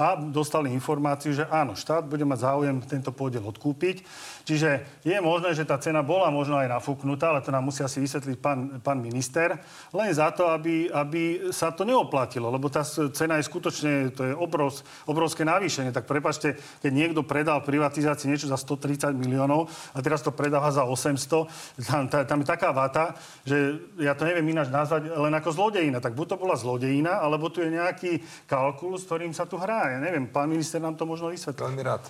[0.01, 4.01] a dostali informáciu, že áno, štát bude mať záujem tento podiel odkúpiť.
[4.49, 8.01] Čiže je možné, že tá cena bola možno aj nafúknutá, ale to nám musia si
[8.01, 9.61] vysvetliť pán, pán minister,
[9.93, 12.81] len za to, aby, aby sa to neoplatilo, lebo tá
[13.13, 14.73] cena je skutočne, to je obrov,
[15.05, 15.93] obrovské navýšenie.
[15.93, 20.89] Tak prepačte, keď niekto predal privatizácii niečo za 130 miliónov a teraz to predáva za
[20.89, 23.13] 800, tam, tam je taká vata,
[23.45, 26.01] že ja to neviem ináč nazvať len ako zlodejina.
[26.01, 29.90] Tak buď to bola zlodejina, alebo tu je nejaký kalkul, s ktorým sa tu hrá.
[29.91, 31.67] Ja neviem, pán minister nám to možno vysvetlí.
[31.67, 32.07] Veľmi rád.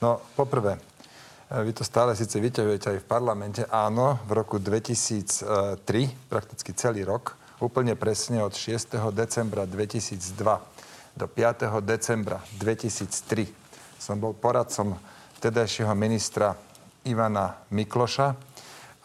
[0.00, 0.80] No, poprvé,
[1.52, 3.62] e, vy to stále síce vyťahujete aj v parlamente.
[3.68, 5.84] Áno, v roku 2003,
[6.32, 8.96] prakticky celý rok, úplne presne od 6.
[9.12, 10.40] decembra 2002
[11.18, 11.68] do 5.
[11.84, 14.94] decembra 2003 som bol poradcom
[15.42, 16.54] vtedajšieho ministra
[17.04, 18.28] Ivana Mikloša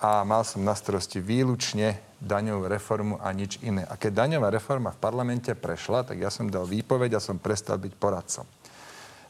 [0.06, 3.84] a mal som na starosti výlučne daňovú reformu a nič iné.
[3.86, 7.78] A keď daňová reforma v parlamente prešla, tak ja som dal výpoveď a som prestal
[7.78, 8.48] byť poradcom.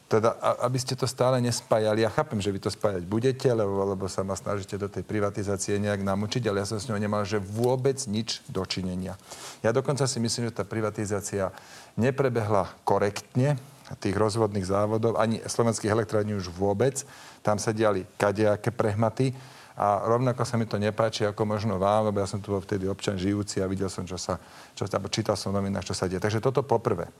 [0.04, 2.04] Teda, aby ste to stále nespájali.
[2.04, 5.80] Ja chápem, že vy to spájať budete, lebo, lebo sa ma snažíte do tej privatizácie
[5.80, 9.16] nejak namučiť, ale ja som s ňou nemal, že vôbec nič dočinenia.
[9.64, 11.50] Ja dokonca si myslím, že tá privatizácia
[11.96, 13.56] neprebehla korektne,
[14.00, 17.04] tých rozvodných závodov, ani slovenských elektrární už vôbec.
[17.44, 19.36] Tam sa diali kadejaké prehmaty.
[19.74, 22.86] A rovnako sa mi to nepáči, ako možno vám, lebo ja som tu bol vtedy
[22.86, 24.38] občan žijúci a videl som, čo sa,
[24.78, 26.22] čo, alebo čítal som v čo sa deje.
[26.22, 27.10] Takže toto poprvé.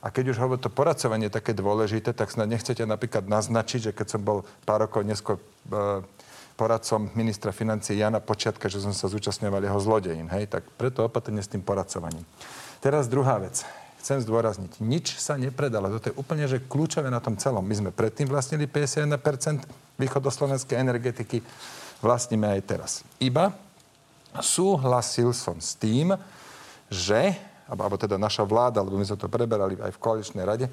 [0.00, 4.06] A keď už hovorí to poracovanie také dôležité, tak snad nechcete napríklad naznačiť, že keď
[4.08, 5.42] som bol pár rokov neskôr e,
[6.56, 10.32] poradcom ministra financie Jana Počiatka, že som sa zúčastňoval jeho zlodejín.
[10.32, 10.48] Hej?
[10.48, 12.24] Tak preto opatrne s tým poracovaním.
[12.80, 13.68] Teraz druhá vec.
[13.98, 15.90] Chcem zdôrazniť, nič sa nepredalo.
[15.98, 17.66] Toto je úplne že kľúčové na tom celom.
[17.66, 19.18] My sme predtým vlastnili 51%
[19.98, 21.42] východoslovenskej energetiky
[22.02, 22.92] vlastníme aj teraz.
[23.18, 23.54] Iba
[24.38, 26.14] súhlasil som s tým,
[26.88, 27.34] že,
[27.68, 30.66] alebo teda naša vláda, lebo my sme to preberali aj v koaličnej rade,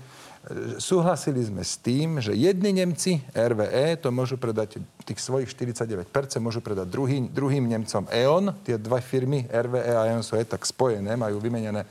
[0.77, 6.05] súhlasili sme s tým, že jedni Nemci, RVE, to môžu predať tých svojich 49%,
[6.37, 10.61] môžu predať druhý, druhým Nemcom E.ON, tie dva firmy, RVE a E.ON sú aj tak
[10.61, 11.89] spojené, majú vymenené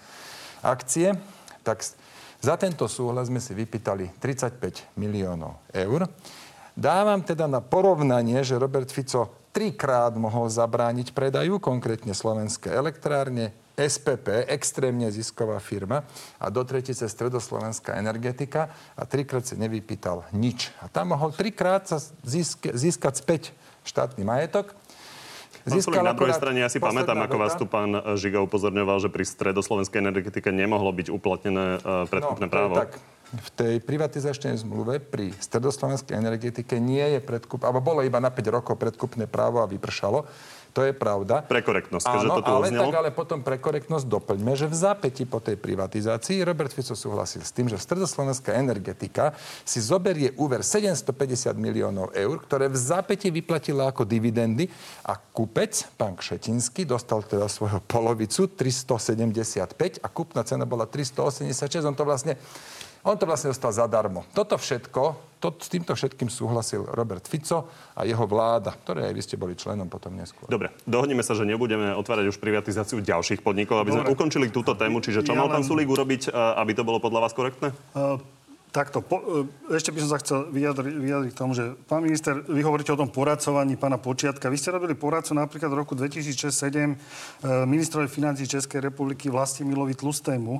[0.62, 1.18] akcie,
[1.66, 1.82] tak
[2.44, 6.06] za tento súhlas sme si vypýtali 35 miliónov eur.
[6.74, 14.46] Dávam teda na porovnanie, že Robert Fico trikrát mohol zabrániť predaju, konkrétne slovenské elektrárne, SPP,
[14.50, 16.06] extrémne zisková firma
[16.38, 20.70] a do tretice stredoslovenská energetika a trikrát sa nevypýtal nič.
[20.78, 23.42] A tam mohol trikrát sa získ- získať späť
[23.82, 24.74] štátny majetok.
[25.64, 29.96] Na druhej strane, ja si pamätám, ako vás tu pán Žiga upozorňoval, že pri stredoslovenskej
[29.96, 32.74] energetike nemohlo byť uplatnené uh, predkupné no, právo.
[32.76, 33.00] Tak,
[33.34, 38.54] v tej privatizačnej zmluve pri stredoslovenskej energetike nie je predkup, alebo bolo iba na 5
[38.54, 40.26] rokov predkupné právo a vypršalo.
[40.74, 41.46] To je pravda.
[41.46, 45.22] Pre korektnosť, Áno, to tu ale, tak, ale potom pre korektnosť doplňme, že v zápäti
[45.22, 51.54] po tej privatizácii Robert Fico súhlasil s tým, že stredoslovenská energetika si zoberie úver 750
[51.54, 54.66] miliónov eur, ktoré v zápäti vyplatila ako dividendy
[55.06, 61.86] a kúpec, pán Kšetinský, dostal teda svoju polovicu 375 a kúpna cena bola 386.
[61.86, 62.34] On to vlastne
[63.04, 64.24] on to vlastne dostal zadarmo.
[64.32, 69.22] Toto všetko, to, s týmto všetkým súhlasil Robert Fico a jeho vláda, ktoré aj vy
[69.22, 70.48] ste boli členom potom neskôr.
[70.48, 74.08] Dobre, dohodneme sa, že nebudeme otvárať už privatizáciu ďalších podnikov, aby Dobre.
[74.08, 75.04] sme ukončili túto tému.
[75.04, 75.60] Čiže čo ja mal len...
[75.60, 77.76] pán Sulík urobiť, aby to bolo podľa vás korektné?
[77.92, 78.16] Uh,
[78.74, 82.42] Takto, po, e, ešte by som sa chcel vyjadriť, vyjadriť k tomu, že pán minister,
[82.42, 84.50] vy hovoríte o tom poradcovaní pána Počiatka.
[84.50, 90.58] Vy ste robili poradcu napríklad v roku 2006-2007 ministrovi financí Českej republiky Vlastimilovi Tlustému,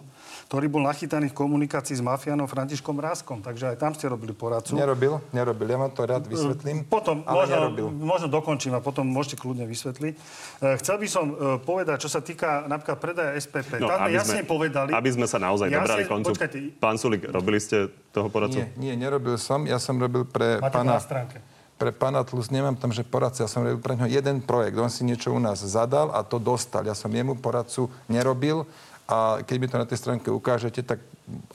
[0.55, 3.43] ktorý bol nachytaný v komunikácii s mafiánom Františkom Ráskom.
[3.43, 4.79] Takže aj tam ste robili poradcu.
[4.79, 5.67] Nerobil, nerobil.
[5.67, 6.87] Ja vám to rád vysvetlím.
[6.87, 7.87] Potom ale možno, nerobil.
[7.90, 10.14] možno dokončím a potom môžete kľudne vysvetliť.
[10.14, 13.83] E, Chcel by som e, povedať, čo sa týka napríklad predaja SPP.
[13.83, 14.95] No, tam jasne sme- povedali...
[14.95, 16.27] Aby sme sa naozaj Jasne- dobrali koncu.
[16.31, 16.57] počkajte.
[16.79, 18.62] Pán Sulik, robili ste toho poradcu?
[18.62, 19.67] Nie, nie, nerobil som.
[19.67, 20.95] Ja som robil pre Máte to pána...
[20.95, 21.43] na stránke.
[21.75, 23.43] Pre pána Tlus nemám tam, že poradca.
[23.43, 24.79] Ja som robil pre neho jeden projekt.
[24.79, 26.87] On si niečo u nás zadal a to dostal.
[26.87, 28.62] Ja som jemu poradcu nerobil.
[29.05, 30.97] A keď mi to na tej stránke ukážete, tak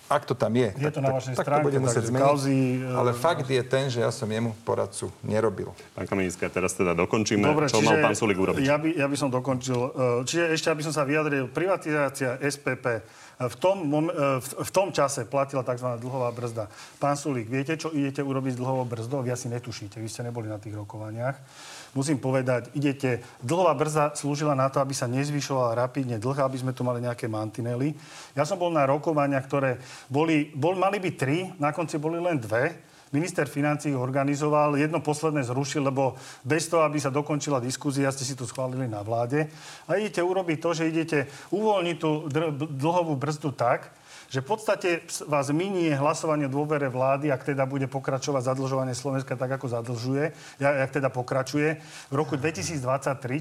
[0.06, 2.04] ak to tam je, Je tak, to na tak, vašej tak to stránke, budem musieť
[2.06, 2.26] zmeniť.
[2.26, 5.74] kauzy, e, Ale fakt je ten, že ja som jemu poradcu nerobil.
[5.94, 8.62] Pán Kamenický, a teraz teda dokončíme, Dobre, čo mal pán Sulik urobiť.
[8.62, 9.78] Ja by, ja by som dokončil.
[9.78, 9.90] e,
[10.26, 13.02] Čiže ešte, aby som sa vyjadril, privatizácia SPP.
[13.40, 15.90] V tom, mom- e, v, v tom čase platila tzv.
[15.98, 16.70] dlhová brzda.
[16.98, 19.22] Pán Sulík, viete, čo idete urobiť s dlhovou brzdou?
[19.22, 21.34] Vy asi netušíte, vy ste neboli na tých rokovaniach.
[21.97, 26.75] Musím povedať, idete, dlhová brzda slúžila na to, aby sa nezvyšovala rapidne dlh, aby sme
[26.75, 27.97] tu mali nejaké mantinely.
[28.38, 32.38] Ja som bol na rokovaniach, ktoré boli, bol, mali byť tri, na konci boli len
[32.38, 32.89] dve.
[33.10, 36.13] Minister financí organizoval, jedno posledné zrušil, lebo
[36.45, 39.49] bez toho, aby sa dokončila diskúzia, ste si to schválili na vláde.
[39.89, 42.30] A idete urobiť to, že idete uvoľniť tú
[42.69, 43.89] dlhovú brzdu tak,
[44.30, 44.89] že v podstate
[45.26, 50.32] vás minie hlasovanie o dôvere vlády, ak teda bude pokračovať zadlžovanie Slovenska tak, ako zadlžuje,
[50.62, 52.78] jak teda pokračuje, v roku 2023,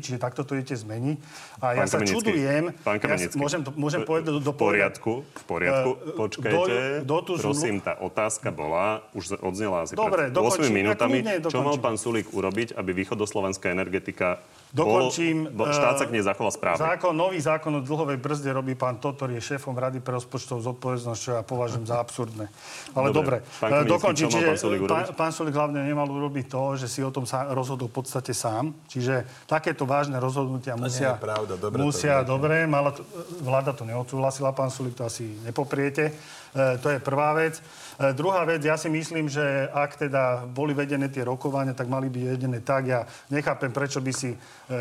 [0.01, 1.17] čiže takto to idete zmeniť.
[1.61, 3.37] A ja Pán sa Kamenický, čudujem, Pán ja, Kamenický.
[3.37, 5.91] môžem, to, môžem povedať do, do poriadku, v poriadku.
[5.93, 6.75] Eh, Počkajte.
[7.05, 10.73] tú zmluvu- Prosím, tá otázka bola, už odznela asi Dobre, pred 8 dokončím.
[10.73, 11.17] minútami.
[11.53, 14.41] Čo mal pán Sulík urobiť, aby východoslovenská energetika
[14.75, 16.83] Dokončím, Bolo, bo, štát sa k nej zachoval správne.
[16.83, 21.21] Zákon, nový zákon o dlhovej brzde robí pán Totor, je šéfom Rady pre rozpočtov zodpovednosť,
[21.23, 22.51] čo ja považujem za absurdné.
[22.93, 23.45] Ale dobre, Dobre.
[23.61, 24.29] Pán dokončím.
[24.33, 27.53] Čiže pán Sulík pán, pán Sulik hlavne nemal urobiť to, že si o tom sa
[27.53, 28.73] rozhodol v podstate sám.
[28.89, 31.13] Čiže takéto vážne rozhodnutia musia...
[31.13, 32.31] nie je pravda, dobre to musia, viete.
[32.33, 33.05] dobre, mala to,
[33.45, 36.17] vláda to neodsúhlasila, pán Sulik, to asi nepopriete.
[36.55, 37.61] E, to je prvá vec.
[37.99, 42.09] E, druhá vec, ja si myslím, že ak teda boli vedené tie rokovania, tak mali
[42.09, 42.83] byť vedené tak.
[42.89, 44.39] Ja nechápem, prečo by si e,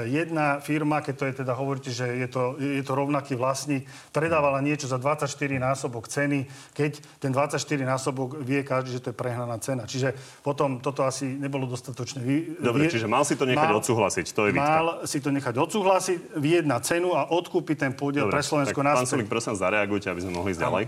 [0.07, 3.83] jedna firma, keď to je teda, hovoríte, že je to, je to rovnaký vlastník,
[4.15, 5.27] predávala niečo za 24
[5.59, 9.83] násobok ceny, keď ten 24 násobok vie každý, že to je prehnaná cena.
[9.89, 12.23] Čiže potom toto asi nebolo dostatočne...
[12.23, 14.71] Vy, Dobre, vy- čiže mal si to nechať odsúhlasiť, to je výtka.
[14.71, 18.85] Mal si to nechať odsúhlasiť, vyjednať cenu a odkúpiť ten podiel Dobre, pre Slovensko tak
[18.85, 19.11] pán naspäť.
[19.17, 20.83] Sulik, prosím, zareagujte, aby sme mohli ísť ďalej.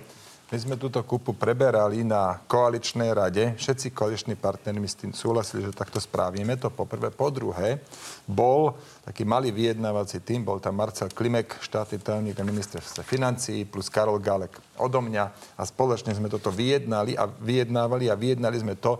[0.49, 3.53] My sme túto kúpu preberali na koaličnej rade.
[3.53, 7.13] Všetci koaliční partneri mi s tým súhlasili, že takto spravíme to poprvé.
[7.13, 7.77] Po druhé,
[8.25, 8.73] bol
[9.05, 14.17] taký malý vyjednávací tým, bol tam Marcel Klimek, štátny tajomník na ministerstve financií, plus Karol
[14.17, 18.97] Galek odo mňa a spoločne sme toto vyjednali a vyjednávali a vyjednali sme to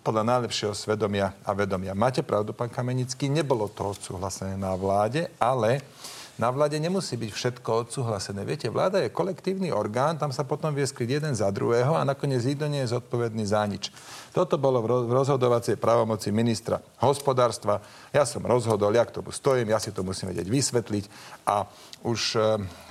[0.00, 1.92] podľa najlepšieho svedomia a vedomia.
[1.92, 5.84] Máte pravdu, pán Kamenický, nebolo to odsúhlasené na vláde, ale
[6.40, 8.40] na vláde nemusí byť všetko odsúhlasené.
[8.48, 12.40] Viete, vláda je kolektívny orgán, tam sa potom vie skryť jeden za druhého a nakoniec
[12.40, 13.92] nikto nie je zodpovedný za nič.
[14.32, 17.84] Toto bolo v roz- v rozhodovacej právomoci ministra hospodárstva.
[18.16, 21.04] Ja som rozhodol, ja k tomu stojím, ja si to musím vedieť vysvetliť
[21.44, 21.68] a
[22.00, 22.40] už e,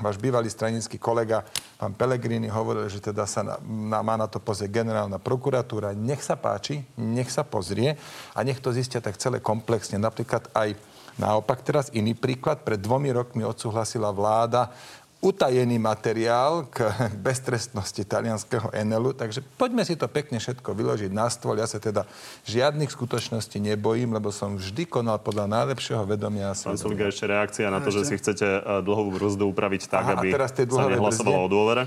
[0.06, 1.42] váš bývalý stranický kolega,
[1.82, 5.98] pán Pellegrini, hovoril, že teda sa na, na, má na to pozrieť generálna prokuratúra.
[5.98, 7.98] Nech sa páči, nech sa pozrie
[8.38, 9.98] a nech to zistia tak celé komplexne.
[9.98, 10.78] Napríklad aj
[11.22, 12.66] naopak teraz iný príklad.
[12.66, 14.74] Pred dvomi rokmi odsúhlasila vláda
[15.22, 16.90] utajený materiál k
[17.26, 19.14] beztrestnosti talianského Enelu.
[19.14, 21.62] Takže poďme si to pekne všetko vyložiť na stôl.
[21.62, 22.10] Ja sa teda
[22.50, 26.76] žiadnych skutočností nebojím, lebo som vždy konal podľa najlepšieho vedomia a Pán.
[26.76, 30.26] Sulik, ešte reakcia na to, že si chcete eh, dlhovú brzdu upraviť tak, Aha, a
[30.26, 31.86] aby teraz tej sa nehlasovalo o dôvere?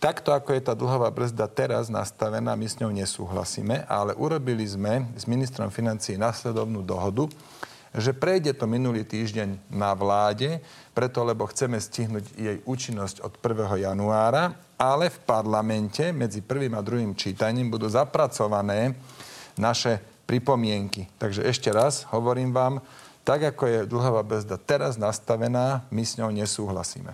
[0.00, 5.04] Takto, ako je tá dlhová brzda teraz nastavená, my s ňou nesúhlasíme, ale urobili sme
[5.12, 7.28] s ministrom financií nasledovnú dohodu,
[7.94, 10.62] že prejde to minulý týždeň na vláde,
[10.94, 13.90] preto lebo chceme stihnúť jej účinnosť od 1.
[13.90, 18.94] januára, ale v parlamente medzi prvým a druhým čítaním budú zapracované
[19.58, 21.10] naše pripomienky.
[21.18, 22.78] Takže ešte raz hovorím vám,
[23.26, 27.12] tak ako je dlhová brzda teraz nastavená, my s ňou nesúhlasíme.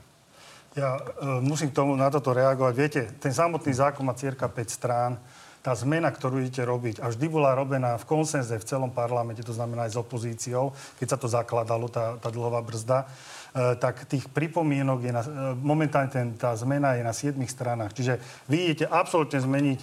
[0.77, 1.01] Ja e,
[1.41, 2.75] musím k tomu na toto reagovať.
[2.77, 5.17] Viete, ten samotný zákon má cirka 5 strán.
[5.67, 9.51] Tá zmena, ktorú idete robiť, a vždy bola robená v konsenze v celom parlamente, to
[9.51, 10.71] znamená aj s opozíciou,
[11.03, 13.11] keď sa to zakladalo, tá, tá dlhová brzda.
[13.57, 17.97] E, tak tých pripomienok je na, e, momentálne ten, tá zmena je na 7 stranách.
[17.97, 18.21] Čiže
[18.53, 19.79] vy idete absolútne zmeniť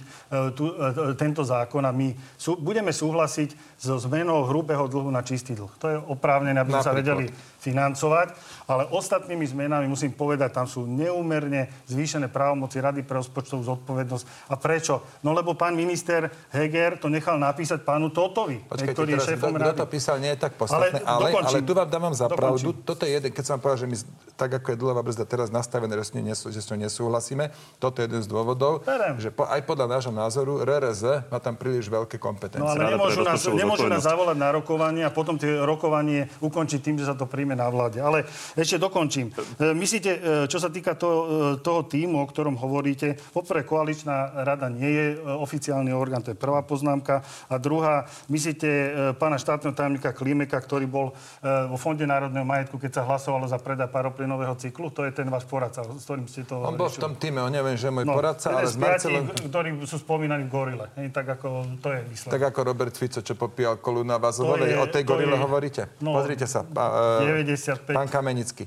[0.54, 0.70] tu,
[1.18, 5.72] tento zákon a my sú, budeme súhlasiť so zmenou hrubého dlhu na čistý dlh.
[5.82, 7.26] To je oprávnené, aby sa vedeli
[7.64, 8.36] financovať,
[8.68, 14.52] ale ostatnými zmenami musím povedať, tam sú neúmerne zvýšené právomoci Rady pre rozpočtovú zodpovednosť.
[14.52, 15.00] A prečo?
[15.24, 19.72] No lebo pán minister Heger to nechal napísať pánu Totovi, Počkajte, ktorý je šéfom kto,
[19.80, 22.76] to písal, nie je tak podstatné, Ale ale, ale, tu vám dávam za pravdu.
[22.84, 23.96] Toto je jeden, keď som povedal, že my
[24.34, 27.54] tak ako je dlhová brzda teraz nastavené, že s ňou nesú, že s ňou nesúhlasíme,
[27.78, 29.14] toto je jeden z dôvodov, Berem.
[29.22, 32.66] že po, aj podľa nášho názoru RRZ má tam príliš veľké kompetencie.
[32.66, 36.96] No ale nemôžu nás, nemôžu nás zavolať na rokovanie a potom tie rokovanie ukončiť tým,
[36.98, 38.02] že sa to príjme na vláde.
[38.02, 38.26] Ale
[38.58, 39.30] ešte dokončím.
[39.62, 44.66] E, Myslíte, e, čo sa týka toho, toho týmu, o ktorom hovoríte, poprvé koaličná rada
[44.66, 47.22] nie je e, oficiálny orgán, to je prvá poznámka.
[47.46, 52.82] A druhá, myslíte e, pána štátneho tajomníka Klimeka, ktorý bol e, vo Fonde národného majetku,
[52.82, 56.42] keď sa hlasovalo za predaj paroplynového cyklu, to je ten váš poradca, s ktorým ste
[56.42, 58.66] to On bol v tom týme, on neviem, že je môj No, poradca, jeden ale
[58.66, 59.24] s Marcelom...
[59.30, 60.86] ktorí sú spomínaní v Gorile.
[60.94, 62.32] Hej, tak ako to je výsledok.
[62.32, 64.18] Tak ako Robert Fico, čo popíjal kolu na
[64.66, 65.82] je- o tej gorile je- hovoríte?
[66.00, 66.62] no, Pozrite sa.
[66.62, 68.64] E, 95 Pán Kamenický.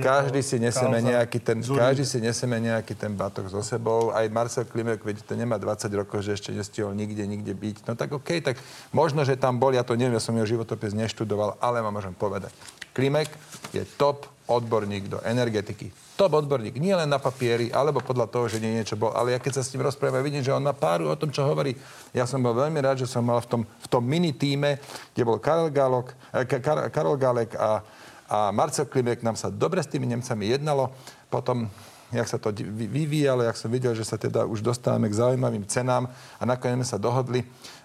[0.00, 1.84] Každý si neseme kauza nejaký ten, Zurinda.
[1.86, 4.08] každý si neseme nejaký ten batok so sebou.
[4.10, 7.76] Aj Marcel Klimek, veď to nemá 20 rokov, že ešte nestihol nikde, nikde byť.
[7.84, 8.56] No tak OK, tak
[8.90, 12.12] možno, že tam bol, ja to neviem, ja som jeho životopis neštudoval, ale vám môžem
[12.12, 12.50] povedať.
[12.94, 13.28] Klimek
[13.74, 15.90] je top odborník do energetiky.
[16.14, 19.10] Top odborník, nie len na papieri, alebo podľa toho, že nie niečo bol.
[19.10, 21.42] Ale ja keď sa s ním rozprávam, vidím, že on má páru o tom, čo
[21.42, 21.74] hovorí.
[22.14, 24.78] Ja som bol veľmi rád, že som mal v tom, v tom mini týme,
[25.10, 27.82] kde bol Karel, Galok, eh, Ka- Kar- Karol Galek a,
[28.30, 29.26] a Marcel Klimek.
[29.26, 30.94] Nám sa dobre s tými Nemcami jednalo.
[31.26, 31.66] Potom
[32.14, 36.06] jak sa to vyvíjalo, jak som videl, že sa teda už dostávame k zaujímavým cenám
[36.38, 37.42] a nakoniec sa dohodli.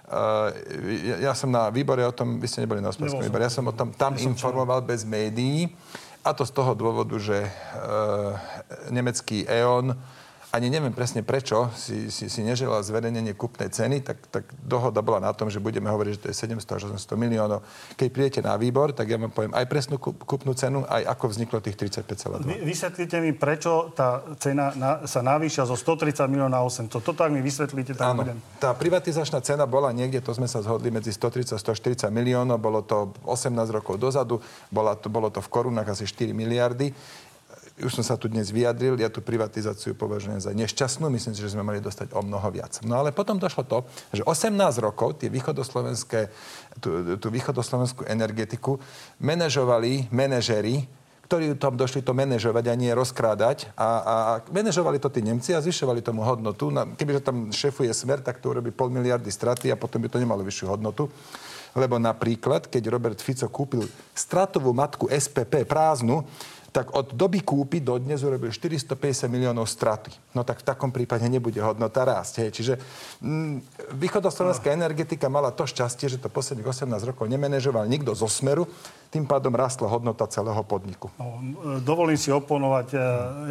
[0.10, 3.66] Ja, ja som na výbore o tom, vy ste neboli na hospodárskom výbore, ja som
[3.70, 5.70] o tom tam informoval bez médií.
[6.26, 8.36] A to z toho dôvodu, že uh,
[8.92, 9.96] nemecký E.ON
[10.50, 15.22] ani neviem presne prečo, si, si, si neželal zverejnenie kupnej ceny, tak, tak dohoda bola
[15.22, 17.62] na tom, že budeme hovoriť, že to je 700 až 800 miliónov.
[17.94, 21.26] Keď prídete na výbor, tak ja vám poviem aj presnú kup, kupnú cenu, aj ako
[21.30, 22.50] vzniklo tých 35,2.
[22.50, 26.98] Vy, vysvetlite mi, prečo tá cena na, sa navýšia zo 130 miliónov na 800.
[26.98, 28.26] Toto ak mi vysvetlíte, tak Áno.
[28.26, 28.42] budem.
[28.58, 32.58] Tá privatizačná cena bola niekde, to sme sa zhodli, medzi 130 a 140 miliónov.
[32.58, 34.42] Bolo to 18 rokov dozadu,
[34.74, 36.90] bola to, bolo to v korunách asi 4 miliardy.
[37.80, 41.56] Už som sa tu dnes vyjadril, ja tú privatizáciu považujem za nešťastnú, myslím si, že
[41.56, 42.84] sme mali dostať o mnoho viac.
[42.84, 44.52] No ale potom došlo to, že 18
[44.84, 46.28] rokov tie východoslovenské,
[46.84, 48.84] tú, tú východoslovenskú energetiku
[49.24, 50.92] manažovali manažery,
[51.30, 53.70] ktorí tam došli to manažovať a nie rozkrádať.
[53.78, 56.74] A, a a manažovali to tí Nemci a zvyšovali tomu hodnotu.
[56.98, 60.42] Kebyže tam šefuje smer, tak to urobí pol miliardy straty a potom by to nemalo
[60.42, 61.06] vyššiu hodnotu.
[61.78, 63.86] Lebo napríklad, keď Robert Fico kúpil
[64.18, 66.26] stratovú matku SPP prázdnu,
[66.70, 70.14] tak od doby kúpy do dnes urobil 450 miliónov straty.
[70.38, 72.46] No tak v takom prípade nebude hodnota rásť.
[72.46, 72.50] Hej.
[72.56, 72.74] Čiže
[73.22, 73.54] mm,
[73.98, 78.70] východoslovenská energetika mala to šťastie, že to posledných 18 rokov nemenežoval nikto zo smeru,
[79.10, 81.10] tým pádom rastla hodnota celého podniku.
[81.18, 82.88] No, e, dovolím si oponovať.
[82.94, 82.98] e,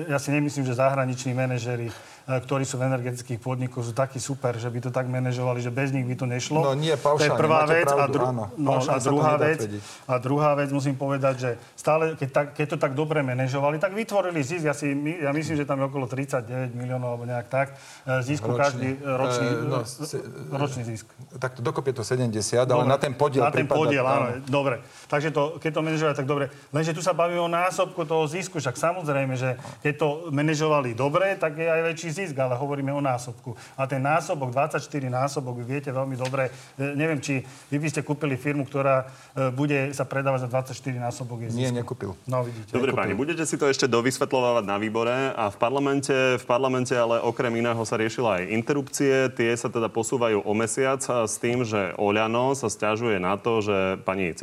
[0.06, 1.92] Ja si nemyslím, že zahraniční manažeri, e,
[2.28, 5.88] ktorí sú v energetických podnikoch, sú takí super, že by to tak manažovali, že bez
[5.90, 6.60] nich by to nešlo.
[6.60, 7.82] No nie, To je paušálne, prvá vec.
[7.82, 8.44] a, pravdu, áno.
[8.52, 9.58] no, a, Paušálne druhá vec
[10.04, 13.92] a druhá vec, musím povedať, že stále, keď, tak, keď to tak dobre manažovali, tak
[13.92, 14.60] vytvorili zisk.
[14.62, 17.72] Ja, si, ja myslím, že tam je okolo 39 miliónov alebo nejak tak.
[18.04, 18.60] e, Zisku Ročný.
[18.60, 21.06] každý e, ročný, E, no, e, se- ročný zisk.
[21.34, 24.26] Tak to dokopy je to 70, ale na ten podiel Na ten prípada- podiel, áno.
[24.44, 24.84] Dobre.
[25.08, 26.52] Takže to, keď to manažovali, tak dobre.
[26.68, 28.60] Lenže tu sa bavíme o násobku toho zisku.
[28.60, 33.00] Však samozrejme, že keď to manažovali dobre, tak je aj väčší zisk, ale hovoríme o
[33.00, 33.56] násobku.
[33.80, 36.52] A ten násobok, 24 násobok, vy viete veľmi dobre.
[36.76, 37.40] E, neviem, či
[37.72, 41.64] vy by ste kúpili firmu, ktorá e, bude sa predávať za 24 násobok je zisku.
[41.64, 42.12] Nie, nekúpil.
[42.28, 42.76] No, vidíte.
[42.76, 47.16] Dobre, páni, budete si to ešte dovysvetľovať na výbore a v parlamente, v parlamente ale
[47.24, 49.32] okrem iného sa riešila aj interrupcie.
[49.32, 53.64] Tie sa teda posúvajú o mesiac a s tým, že Oľano sa stiažuje na to,
[53.64, 54.36] že pani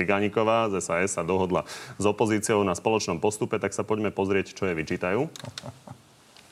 [0.56, 1.68] Cigániková z SAS sa dohodla
[2.00, 5.28] s opozíciou na spoločnom postupe, tak sa poďme pozrieť, čo je vyčítajú.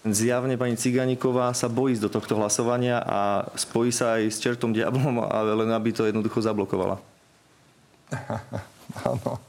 [0.04, 5.24] Zjavne pani Ciganíková sa bojí do tohto hlasovania a spojí sa aj s čertom diablom,
[5.38, 7.00] ale len aby to jednoducho zablokovala.
[9.08, 9.40] Áno.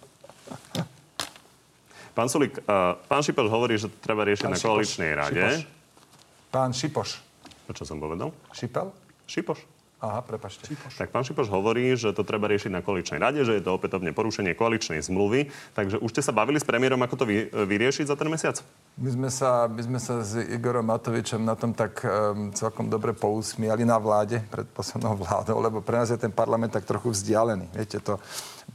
[2.14, 5.34] Pán Sulík, uh, pán Šipoš hovorí, že treba riešiť Pán na koaličnej rade.
[5.34, 5.66] Šipoš.
[6.54, 7.10] Pán Šipoš.
[7.74, 8.30] Čo som povedal?
[8.54, 8.94] Šipel?
[9.26, 9.73] Šipoš.
[10.04, 10.68] Aha, prepačte.
[11.00, 14.12] Tak pán Šipoš hovorí, že to treba riešiť na koaličnej rade, že je to opätovne
[14.12, 15.48] porušenie koaličnej zmluvy.
[15.72, 18.60] Takže už ste sa bavili s premiérom, ako to vy, vyriešiť za ten mesiac?
[19.00, 23.16] My sme sa, my sme sa s Igorom Matovičom na tom tak um, celkom dobre
[23.16, 27.72] pousmiali na vláde, pred poslednou vládou, lebo pre nás je ten parlament tak trochu vzdialený.
[27.72, 28.20] Viete, to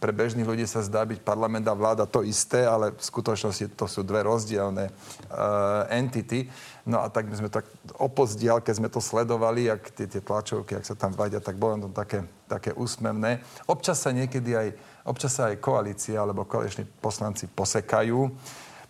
[0.02, 3.86] pre bežných ľudí sa zdá byť parlament a vláda to isté, ale v skutočnosti to
[3.86, 6.50] sú dve rozdielne uh, entity.
[6.89, 7.69] No a tak my sme tak
[8.02, 11.86] opozdial, keď sme to sledovali, ak tie, tie tlačovky, ak sa tam vadia, tak bolo
[11.86, 13.46] to také, také úsmevné.
[13.69, 14.67] Občas sa niekedy aj,
[15.06, 18.33] občas sa aj koalícia alebo koaliční poslanci posekajú.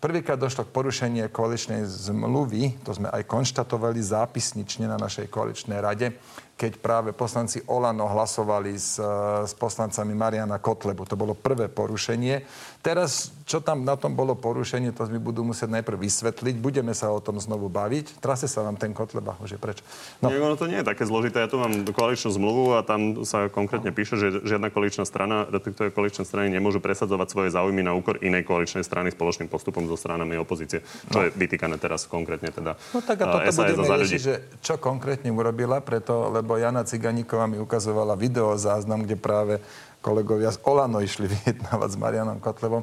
[0.00, 6.16] Prvýkrát došlo k porušeniu koaličnej zmluvy, to sme aj konštatovali zápisnične na našej koaličnej rade,
[6.60, 9.00] keď práve poslanci Olano hlasovali s,
[9.48, 11.08] s poslancami Mariana Kotlebu.
[11.08, 12.44] To bolo prvé porušenie.
[12.84, 16.60] Teraz, čo tam na tom bolo porušenie, to mi budú musieť najprv vysvetliť.
[16.60, 18.20] Budeme sa o tom znovu baviť.
[18.20, 19.80] Trase sa vám ten Kotleba, už je preč.
[20.20, 20.28] No.
[20.28, 21.40] Nie, ono to nie je také zložité.
[21.40, 25.92] Ja tu mám koaličnú zmluvu a tam sa konkrétne píše, že žiadna koaličná strana, respektíve
[25.96, 30.36] koaličné strany nemôžu presadzovať svoje záujmy na úkor inej koaličnej strany spoločným postupom so stranami
[30.36, 30.84] opozície.
[31.08, 31.24] Čo no.
[31.24, 34.34] je vytýkané teraz konkrétne teda No tak a toto budeme riešiť, že
[34.64, 39.62] čo konkrétne urobila, preto, lebo lebo Jana Ciganíková mi ukazovala video záznam, kde práve
[40.02, 42.82] kolegovia z Olano išli vyjednávať s Marianom Kotlebom.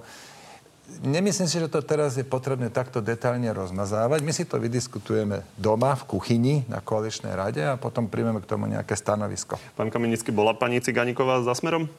[1.04, 4.24] Nemyslím si, že to teraz je potrebné takto detailne rozmazávať.
[4.24, 8.72] My si to vydiskutujeme doma, v kuchyni, na koaličnej rade a potom príjmeme k tomu
[8.72, 9.60] nejaké stanovisko.
[9.76, 11.92] Pán Kamenický, bola pani Ciganíková za smerom?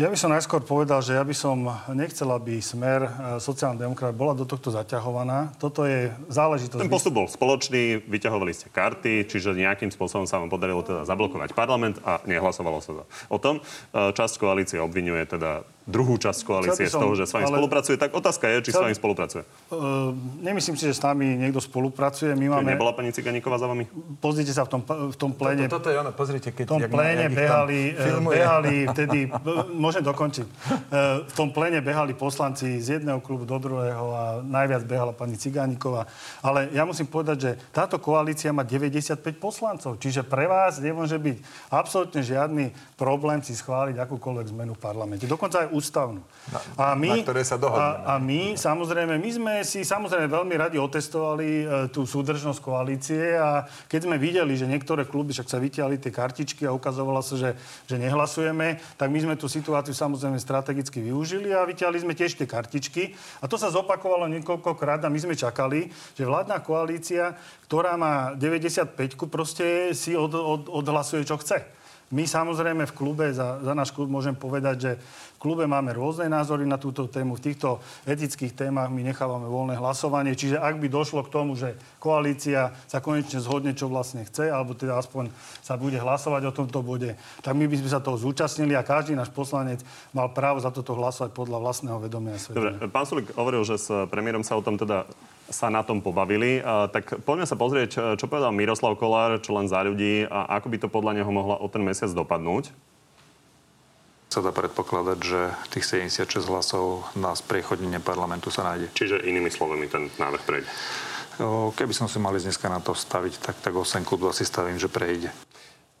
[0.00, 4.16] Ja by som najskôr povedal, že ja by som nechcel, aby smer e, sociálna demokrat
[4.16, 5.52] bola do tohto zaťahovaná.
[5.60, 6.80] Toto je záležitosť...
[6.80, 11.52] Ten postup bol spoločný, vyťahovali ste karty, čiže nejakým spôsobom sa vám podarilo teda zablokovať
[11.52, 13.60] parlament a nehlasovalo sa o tom.
[13.60, 17.58] E, časť koalície obvinuje teda druhú časť koalície som, z toho, že s vami ale...
[17.58, 17.96] spolupracuje.
[17.98, 18.80] Tak otázka je, či chcel...
[18.80, 19.42] s vami spolupracuje.
[19.74, 22.32] Uh, nemyslím si, že s nami niekto spolupracuje.
[22.38, 22.78] My máme...
[22.78, 23.90] Nebola pani Ciganíková za vami?
[24.22, 25.66] Pozrite sa v tom, v tom pléne.
[25.66, 26.64] Toto, toto je ono, pozrite, keď...
[26.64, 29.18] V tom pléne behali, behali vtedy,
[29.74, 30.46] môžem dokončiť,
[31.26, 36.06] v tom pléne behali poslanci z jedného klubu do druhého a najviac behala pani Ciganíková.
[36.40, 41.36] Ale ja musím povedať, že táto koalícia má 95 poslancov, čiže pre vás nemôže byť
[41.74, 42.70] absolútne žiadny
[43.00, 45.24] problém si schváliť akúkoľvek zmenu v parlamente.
[45.24, 46.20] Dokonca aj ústavnú.
[46.52, 48.04] Na, a my, na ktoré sa dohodneme.
[48.04, 53.40] A, a my, samozrejme, my sme si samozrejme veľmi radi otestovali e, tú súdržnosť koalície
[53.40, 57.40] a keď sme videli, že niektoré kluby však sa vytiali tie kartičky a ukazovalo sa,
[57.40, 57.50] že,
[57.88, 62.44] že nehlasujeme, tak my sme tú situáciu samozrejme strategicky využili a vytiali sme tiež tie
[62.44, 63.16] kartičky.
[63.40, 67.32] A to sa zopakovalo niekoľkokrát a my sme čakali, že vládna koalícia,
[67.64, 71.79] ktorá má 95 proste si od, od, odhlasuje, čo chce.
[72.10, 76.26] My samozrejme v klube, za, za náš klub môžem povedať, že v klube máme rôzne
[76.26, 77.38] názory na túto tému.
[77.38, 80.34] V týchto etických témach my nechávame voľné hlasovanie.
[80.34, 84.74] Čiže ak by došlo k tomu, že koalícia sa konečne zhodne, čo vlastne chce, alebo
[84.74, 85.30] teda aspoň
[85.62, 87.14] sa bude hlasovať o tomto bode,
[87.46, 89.78] tak my by sme sa toho zúčastnili a každý náš poslanec
[90.10, 94.42] mal právo za toto hlasovať podľa vlastného vedomia Dobre, pán Sulik hovoril, že s premiérom
[94.42, 95.06] sa o tom teda
[95.50, 96.62] sa na tom pobavili.
[96.64, 100.76] Tak poďme sa pozrieť, čo povedal Miroslav Kolár, čo len za ľudí a ako by
[100.78, 102.70] to podľa neho mohla o ten mesiac dopadnúť.
[104.30, 108.94] Sa dá predpokladať, že tých 76 hlasov na spriechodnenie parlamentu sa nájde.
[108.94, 110.70] Čiže inými slovami ten návrh prejde.
[111.74, 114.86] Keby som si mali dneska na to staviť, tak, tak 8 klubov si stavím, že
[114.86, 115.34] prejde.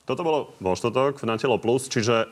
[0.06, 2.30] Toto bolo vo štotok v Natelo Plus, čiže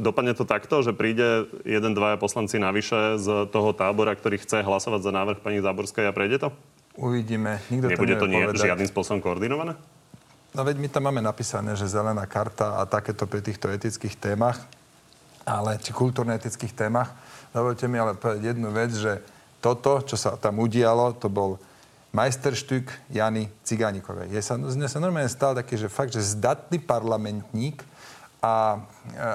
[0.00, 5.00] Dopadne to takto, že príde jeden, dvaja poslanci navyše z toho tábora, ktorý chce hlasovať
[5.04, 6.48] za návrh pani Záborskej a prejde to?
[6.96, 7.60] Uvidíme.
[7.68, 9.76] Nikto Nebude to, to nie, žiadnym spôsobom koordinované?
[10.52, 14.60] No veď my tam máme napísané, že zelená karta a takéto pri týchto etických témach,
[15.48, 17.16] ale či kultúrne-etických témach.
[17.56, 19.24] Dovolte mi ale povedať jednu vec, že
[19.64, 21.56] toto, čo sa tam udialo, to bol
[22.12, 24.28] majsterštük Jany Cigánikovej.
[24.28, 27.80] Je sa, sa normálne stal taký, že fakt, že zdatný parlamentník,
[28.42, 28.78] a e,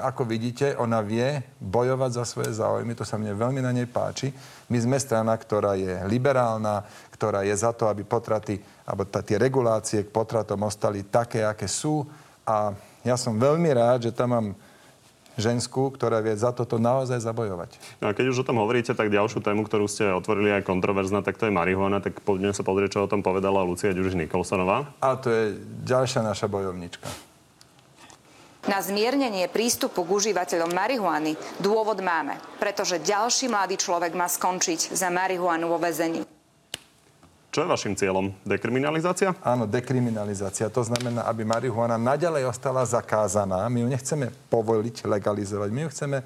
[0.04, 4.28] ako vidíte, ona vie bojovať za svoje záujmy, to sa mne veľmi na nej páči.
[4.68, 6.84] My sme strana, ktorá je liberálna,
[7.16, 11.64] ktorá je za to, aby potraty, alebo t- tie regulácie k potratom ostali také, aké
[11.64, 12.04] sú.
[12.44, 14.46] A ja som veľmi rád, že tam mám
[15.40, 17.80] ženskú, ktorá vie za toto naozaj zabojovať.
[18.04, 21.24] No a keď už o tom hovoríte, tak ďalšiu tému, ktorú ste otvorili aj kontroverzná,
[21.24, 22.02] tak to je marihuana.
[22.04, 24.90] Tak poďme sa pozrieť, čo o tom povedala Lucia Ďuriš Nikolsonová.
[25.00, 25.56] A to je
[25.86, 27.27] ďalšia naša bojovnička.
[28.68, 35.08] Na zmiernenie prístupu k užívateľom marihuany dôvod máme, pretože ďalší mladý človek má skončiť za
[35.08, 36.28] marihuanu vo väzení.
[37.48, 38.28] Čo je vašim cieľom?
[38.44, 39.32] Dekriminalizácia?
[39.40, 40.68] Áno, dekriminalizácia.
[40.68, 43.64] To znamená, aby marihuana naďalej ostala zakázaná.
[43.72, 45.68] My ju nechceme povoliť, legalizovať.
[45.72, 46.18] My ju chceme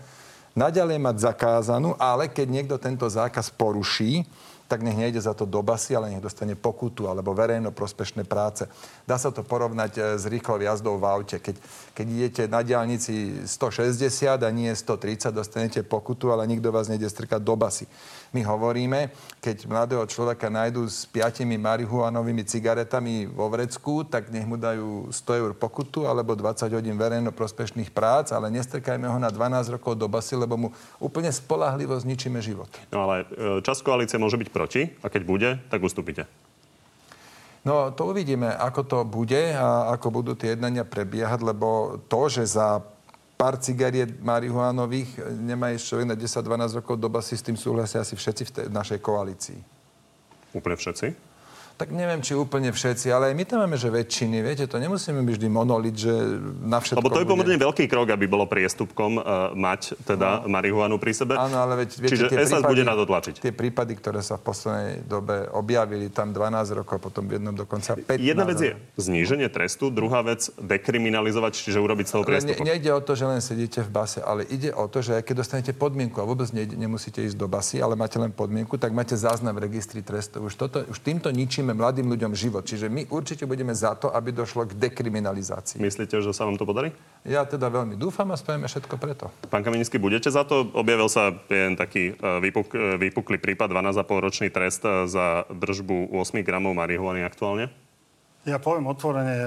[0.59, 4.27] naďalej mať zakázanú, ale keď niekto tento zákaz poruší,
[4.69, 8.65] tak nech nejde za to do basy, ale nech dostane pokutu alebo verejno prospešné práce.
[9.05, 11.37] Dá sa to porovnať e, s rýchlou jazdou v aute.
[11.39, 11.57] Keď,
[11.93, 17.41] keď idete na diálnici 160 a nie 130, dostanete pokutu, ale nikto vás nejde strkať
[17.43, 17.85] do basy.
[18.33, 19.13] My hovoríme,
[19.45, 25.41] keď mladého človeka nájdú s piatimi marihuanovými cigaretami vo vrecku, tak nech mu dajú 100
[25.45, 30.09] eur pokutu alebo 20 hodín verejno prospešných prác, ale nestrkajme ho na 12 rokov do
[30.09, 32.73] basy, lebo mu úplne spolahlivo zničíme život.
[32.89, 36.25] No ale e, čas koalície môže byť proti a keď bude, tak ustúpite.
[37.69, 42.49] No to uvidíme, ako to bude a ako budú tie jednania prebiehať, lebo to, že
[42.59, 42.81] za
[43.43, 48.15] pár cigariet marihuánových nemá ísť človek na 10-12 rokov doba si s tým súhlasia asi
[48.15, 49.59] všetci v tej našej koalícii.
[50.55, 51.32] Úplne všetci?
[51.83, 55.19] Tak neviem, či úplne všetci, ale aj my tam máme, že väčšiny, viete, to nemusíme
[55.19, 56.15] byť vždy monolit, že
[56.63, 57.33] na všetko Lebo to je bude.
[57.35, 60.55] pomerne veľký krok, aby bolo priestupkom uh, mať teda no.
[60.55, 61.35] marihuanu pri sebe.
[61.35, 63.35] Áno, ale veď, viete, Čiže tie prípady, bude na to tlačiť.
[63.43, 67.99] Tie prípady, ktoré sa v poslednej dobe objavili, tam 12 rokov, potom v jednom dokonca
[67.99, 68.23] 15.
[68.23, 68.73] Jedna vec je
[69.03, 72.63] zníženie trestu, druhá vec dekriminalizovať, čiže urobiť z toho priestupok.
[72.63, 75.35] Ne, nejde o to, že len sedíte v base, ale ide o to, že keď
[75.43, 79.19] dostanete podmienku a vôbec nejde, nemusíte ísť do basy, ale máte len podmienku, tak máte
[79.19, 80.47] záznam v registri trestov.
[80.47, 82.69] Už, toto, už týmto ničíme mladým ľuďom život život.
[82.69, 85.81] Čiže my určite budeme za to, aby došlo k dekriminalizácii.
[85.81, 86.93] Myslíte, že sa vám to podarí?
[87.25, 89.33] Ja teda veľmi dúfam a spravíme všetko preto.
[89.49, 90.69] Pán Kamenický, budete za to?
[90.77, 96.13] Objavil sa jeden taký e, vypuk, e, vypuklý prípad, 12,5 ročný trest e, za držbu
[96.13, 97.73] 8 gramov marihuany aktuálne?
[98.43, 99.39] Ja poviem otvorene,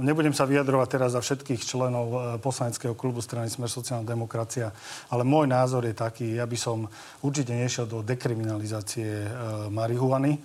[0.00, 4.72] nebudem sa vyjadrovať teraz za všetkých členov poslaneckého klubu strany Smer sociálna demokracia,
[5.12, 6.88] ale môj názor je taký, ja by som
[7.20, 9.28] určite nešiel do dekriminalizácie
[9.68, 10.40] marihuany.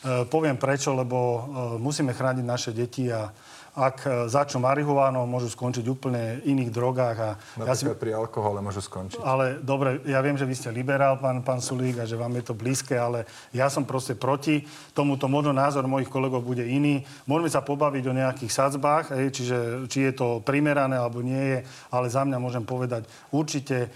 [0.00, 1.40] E, poviem prečo, lebo e,
[1.76, 3.28] musíme chrániť naše deti a
[3.70, 7.16] ak e, začnú marihuánou, môžu skončiť úplne iných drogách.
[7.22, 7.30] A
[7.62, 7.86] ja si...
[7.86, 9.22] pri alkohole môžu skončiť.
[9.22, 12.44] Ale dobre, ja viem, že vy ste liberál, pán, pán Sulík, a že vám je
[12.50, 15.30] to blízke, ale ja som proste proti tomuto.
[15.30, 17.06] Možno názor mojich kolegov bude iný.
[17.30, 21.58] Môžeme sa pobaviť o nejakých sadzbách, hej, čiže či je to primerané alebo nie je,
[21.94, 23.88] ale za mňa môžem povedať, určite e,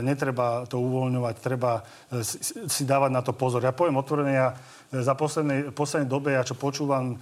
[0.00, 3.60] netreba to uvoľňovať, treba e, si, si dávať na to pozor.
[3.60, 4.56] Ja poviem otvorene, ja
[4.88, 7.16] za poslednej, poslednej dobe, ja čo počúvam e,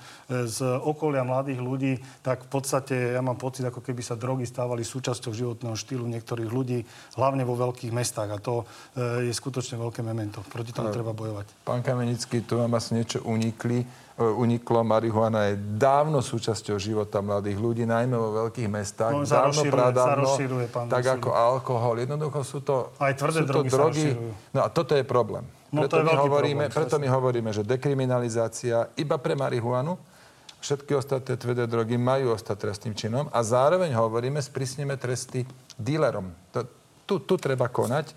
[0.46, 1.92] z okolia mladých ľudí,
[2.22, 6.46] tak v podstate ja mám pocit, ako keby sa drogy stávali súčasťou životného štýlu niektorých
[6.46, 6.86] ľudí,
[7.18, 8.30] hlavne vo veľkých mestách.
[8.30, 8.62] A to
[8.94, 10.46] e, je skutočne veľké memento.
[10.46, 11.66] Proti tomu treba bojovať.
[11.66, 13.86] Pán Kamenický, tu vám asi niečo unikli e,
[14.16, 14.80] uniklo.
[14.80, 19.12] Marihuana je dávno súčasťou života mladých ľudí, najmä vo veľkých mestách.
[19.12, 20.28] No, dávno, pradávno,
[20.72, 22.00] pán tak ako alkohol.
[22.00, 24.06] Jednoducho sú to, Aj tvrdé sú drogy, to drogy.
[24.56, 25.44] No a toto je problém.
[25.68, 30.00] No, preto, to je my hovoríme, problém, preto my hovoríme, že dekriminalizácia iba pre marihuanu,
[30.64, 35.44] všetky ostatné tvrdé drogy majú ostať trestným činom a zároveň hovoríme, sprísneme tresty
[35.76, 36.32] dílerom.
[36.56, 36.64] To,
[37.04, 38.16] tu, tu treba konať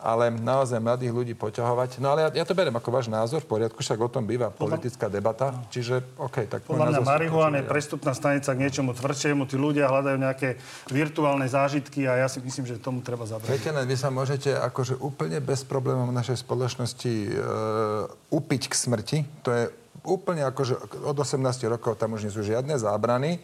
[0.00, 2.00] ale naozaj mladých ľudí poťahovať.
[2.00, 4.48] No ale ja, ja to beriem ako váš názor, v poriadku, však o tom býva
[4.48, 6.64] politická debata, čiže OK, tak...
[6.64, 10.56] Podľa mňa marihuana je prestupná stanica k niečomu tvrdšiemu, tí ľudia hľadajú nejaké
[10.88, 13.52] virtuálne zážitky a ja si myslím, že tomu treba zabrať.
[13.52, 17.30] Viete, vy sa môžete akože úplne bez problémov v našej spoločnosti e,
[18.32, 19.64] upiť k smrti, to je
[20.04, 21.36] úplne akože od 18
[21.68, 23.36] rokov tam už nie sú žiadne zábrany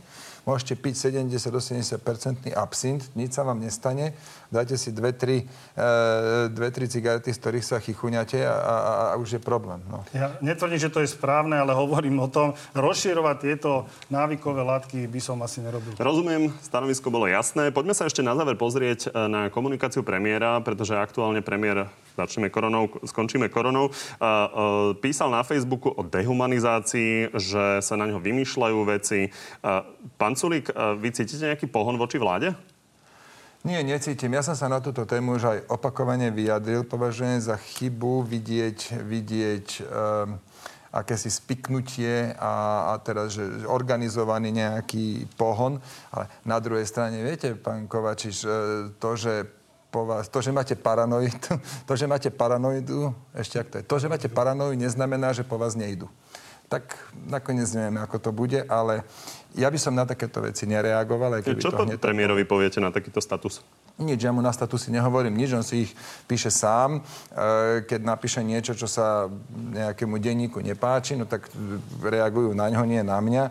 [0.46, 4.14] môžete piť 70-80% absint, nič sa vám nestane,
[4.46, 5.42] dáte si dve, tri,
[5.74, 8.74] e, dve, tri cigarety, z ktorých sa chychuňate a, a,
[9.10, 9.82] a už je problém.
[9.90, 10.06] No.
[10.14, 15.20] Ja netvrdím, že to je správne, ale hovorím o tom, rozširovať tieto návykové látky by
[15.20, 15.98] som asi nerobil.
[15.98, 17.74] Rozumiem, stanovisko bolo jasné.
[17.74, 22.88] Poďme sa ešte na záver pozrieť e, na komunikáciu premiéra, pretože aktuálne premiér začneme koronou,
[23.04, 23.92] skončíme koronou,
[25.04, 29.28] písal na Facebooku o dehumanizácii, že sa na ňo vymýšľajú veci.
[30.16, 32.56] Pán Sulík, vy cítite nejaký pohon voči vláde?
[33.66, 34.30] Nie, necítim.
[34.30, 36.86] Ja som sa na túto tému už aj opakovane vyjadril.
[36.86, 40.38] Považujem za chybu vidieť, vidieť um,
[40.94, 45.82] akési spiknutie a, a teraz, že organizovaný nejaký pohon.
[46.14, 48.48] Ale na druhej strane, viete, pán Kovačiš, e,
[49.02, 49.44] to, že
[49.96, 50.28] po vás.
[50.28, 51.32] To, že máte paranoidu,
[51.88, 55.56] to, že máte paranoidu, ešte ak to je, to, že máte paranoidu, neznamená, že po
[55.56, 56.04] vás nejdu.
[56.68, 56.82] Tak
[57.30, 59.06] nakoniec nevieme, ako to bude, ale
[59.54, 61.38] ja by som na takéto veci nereagoval.
[61.38, 63.62] Aj keby Čo to hneď premiérovi poviete na takýto status?
[64.02, 65.94] Nič, ja mu na statusy nehovorím nič, on si ich
[66.26, 67.00] píše sám.
[67.00, 71.48] E, keď napíše niečo, čo sa nejakému denníku nepáči, no tak
[72.02, 73.44] reagujú na ňo, nie na mňa.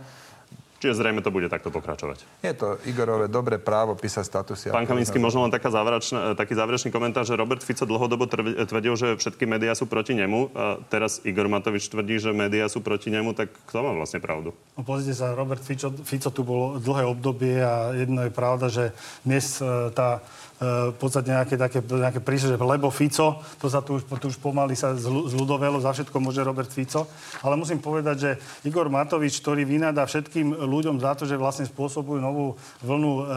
[0.86, 2.46] Čiže zrejme to bude takto pokračovať.
[2.46, 4.66] Je to Igorové dobré právo písať statusy.
[4.70, 8.30] Pán Kaminsky, možno len taká záverečná, taký záverečný komentár, že Robert Fico dlhodobo
[8.70, 10.54] tvrdil, že všetky médiá sú proti nemu.
[10.54, 14.54] A teraz Igor Matovič tvrdí, že médiá sú proti nemu, tak kto má vlastne pravdu?
[14.78, 18.94] No pozrite sa, Robert Fico, Fico tu bolo dlhé obdobie a jedno je pravda, že
[19.26, 20.22] dnes e, tá
[20.56, 24.40] v podstate nejaké také nejaké prísle, že lebo Fico, to sa tu už, tu už
[24.40, 27.12] pomaly sa zľudovelo, za všetko môže Robert Fico.
[27.44, 28.32] Ale musím povedať, že
[28.64, 32.56] Igor Matovič, ktorý vynadá všetkým ľuďom za to, že vlastne spôsobujú novú
[32.88, 33.34] vlnu e, e,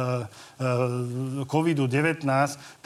[1.50, 2.22] COVID-19,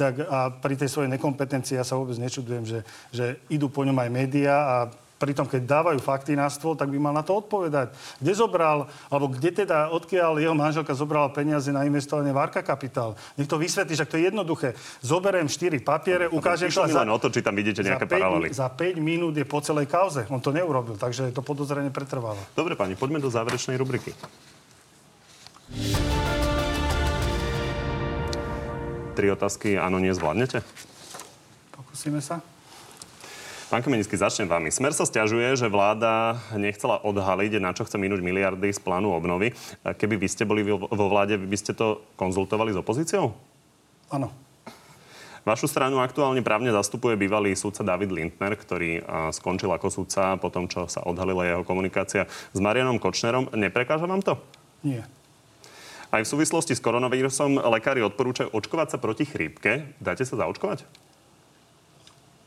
[0.00, 2.80] tak a pri tej svojej nekompetencii ja sa vôbec nečudujem, že,
[3.12, 4.76] že idú po ňom aj médiá a
[5.22, 7.94] pritom keď dávajú fakty na stôl, tak by mal na to odpovedať.
[8.18, 13.14] Kde zobral, alebo kde teda, odkiaľ jeho manželka zobrala peniaze na investovanie v Arka Kapitál.
[13.38, 14.74] Nech to vysvetlí, že to je jednoduché.
[14.98, 16.82] Zoberiem 4 papiere, ukážem to.
[16.82, 18.48] Za, len o to, či tam vidíte nejaké za 5, paralely.
[18.50, 20.26] Za 5 minút je po celej kauze.
[20.26, 22.42] On to neurobil, takže to podozrenie pretrvalo.
[22.58, 24.10] Dobre, pani, poďme do záverečnej rubriky.
[29.12, 30.64] Tri otázky, áno, nie zvládnete?
[31.76, 32.51] Pokúsime sa.
[33.72, 34.68] Pán Kamenický, začnem vami.
[34.68, 39.56] Smer sa stiažuje, že vláda nechcela odhaliť, na čo chce minúť miliardy z plánu obnovy.
[39.80, 43.32] Keby vy ste boli vo vláde, by ste to konzultovali s opozíciou?
[44.12, 44.28] Áno.
[45.48, 50.68] Vašu stranu aktuálne právne zastupuje bývalý súdca David Lindner, ktorý skončil ako súdca po tom,
[50.68, 53.56] čo sa odhalila jeho komunikácia s Marianom Kočnerom.
[53.56, 54.36] Neprekáža vám to?
[54.84, 55.00] Nie.
[56.12, 59.96] Aj v súvislosti s koronavírusom lekári odporúčajú očkovať sa proti chrípke.
[59.96, 60.84] Dáte sa zaočkovať?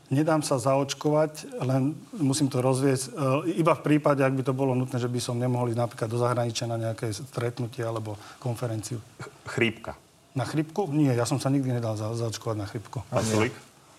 [0.06, 3.10] Nedám sa zaočkovať, len musím to rozviesť.
[3.10, 6.06] E, iba v prípade, ak by to bolo nutné, že by som nemohol ísť napríklad
[6.06, 9.02] do zahraničia na nejaké stretnutie alebo konferenciu.
[9.50, 9.98] Chrípka.
[10.38, 10.86] Na chrípku?
[10.94, 13.02] Nie, ja som sa nikdy nedal za, zaočkovať na chrípku.
[13.10, 13.50] A nie,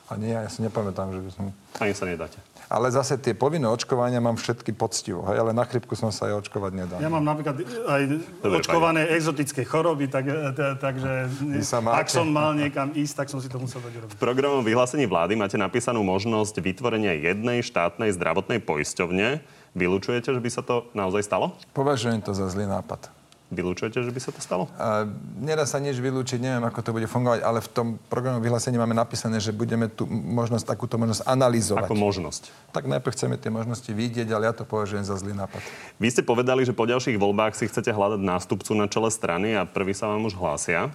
[0.08, 1.44] a nie, ja si nepamätám, že by som...
[1.84, 2.40] Ani sa nedáte.
[2.68, 6.48] Ale zase tie povinné očkovania mám všetky poctivo, hej, ale na chrypku som sa aj
[6.48, 7.00] očkovať nedal.
[7.00, 8.02] Ja mám napríklad aj
[8.44, 9.16] Dobre, očkované pani.
[9.20, 11.32] exotické choroby, tak, e, takže
[11.88, 14.16] ak som mal niekam ísť, tak som si to musel dať urobiť.
[14.16, 19.40] V programovom vyhlásení vlády máte napísanú možnosť vytvorenia jednej štátnej zdravotnej poisťovne.
[19.76, 21.56] Vylúčujete, že by sa to naozaj stalo?
[21.72, 23.17] Považujem to za zlý nápad.
[23.48, 24.68] Vylúčujete, že by sa to stalo?
[24.76, 25.08] A,
[25.40, 28.92] nedá sa nič vylúčiť, neviem, ako to bude fungovať, ale v tom programu vyhlásení máme
[28.92, 31.88] napísané, že budeme tu možnosť, takúto možnosť analyzovať.
[31.88, 32.52] Ako možnosť?
[32.76, 35.64] Tak najprv chceme tie možnosti vidieť, ale ja to považujem za zlý nápad.
[35.96, 39.64] Vy ste povedali, že po ďalších voľbách si chcete hľadať nástupcu na čele strany a
[39.64, 40.92] prvý sa vám už hlásia.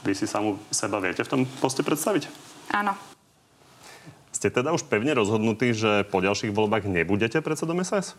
[0.00, 2.32] Vy si samu seba viete v tom poste predstaviť?
[2.72, 2.96] Áno.
[4.32, 8.16] Ste teda už pevne rozhodnutí, že po ďalších voľbách nebudete predsedom SAS?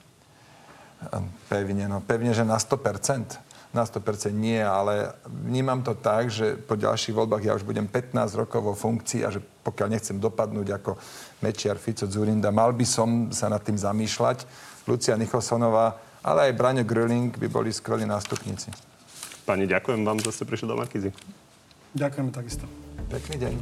[1.50, 3.42] Pevne, no pevne, že na 100%.
[3.72, 8.36] Na 100% nie, ale vnímam to tak, že po ďalších voľbách ja už budem 15
[8.36, 11.00] rokov vo funkcii a že pokiaľ nechcem dopadnúť ako
[11.40, 14.44] Mečiar, Fico, Zurinda, mal by som sa nad tým zamýšľať.
[14.92, 18.76] Lucia Nicholsonová, ale aj Braňo Gröling by boli skvelí nástupníci.
[19.48, 21.10] Pani, ďakujem vám, že ste prišli do Markizy.
[21.96, 22.66] Ďakujem takisto.
[23.12, 23.54] Pekný deň.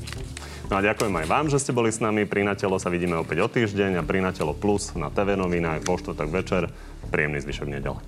[0.69, 2.29] No a ďakujem aj vám, že ste boli s nami.
[2.29, 5.97] Pri Natelo sa vidíme opäť o týždeň a pri Natelo Plus na TV novinách vo
[5.97, 6.69] štvrtok večer.
[7.07, 7.99] Príjemný zvyšok nedele.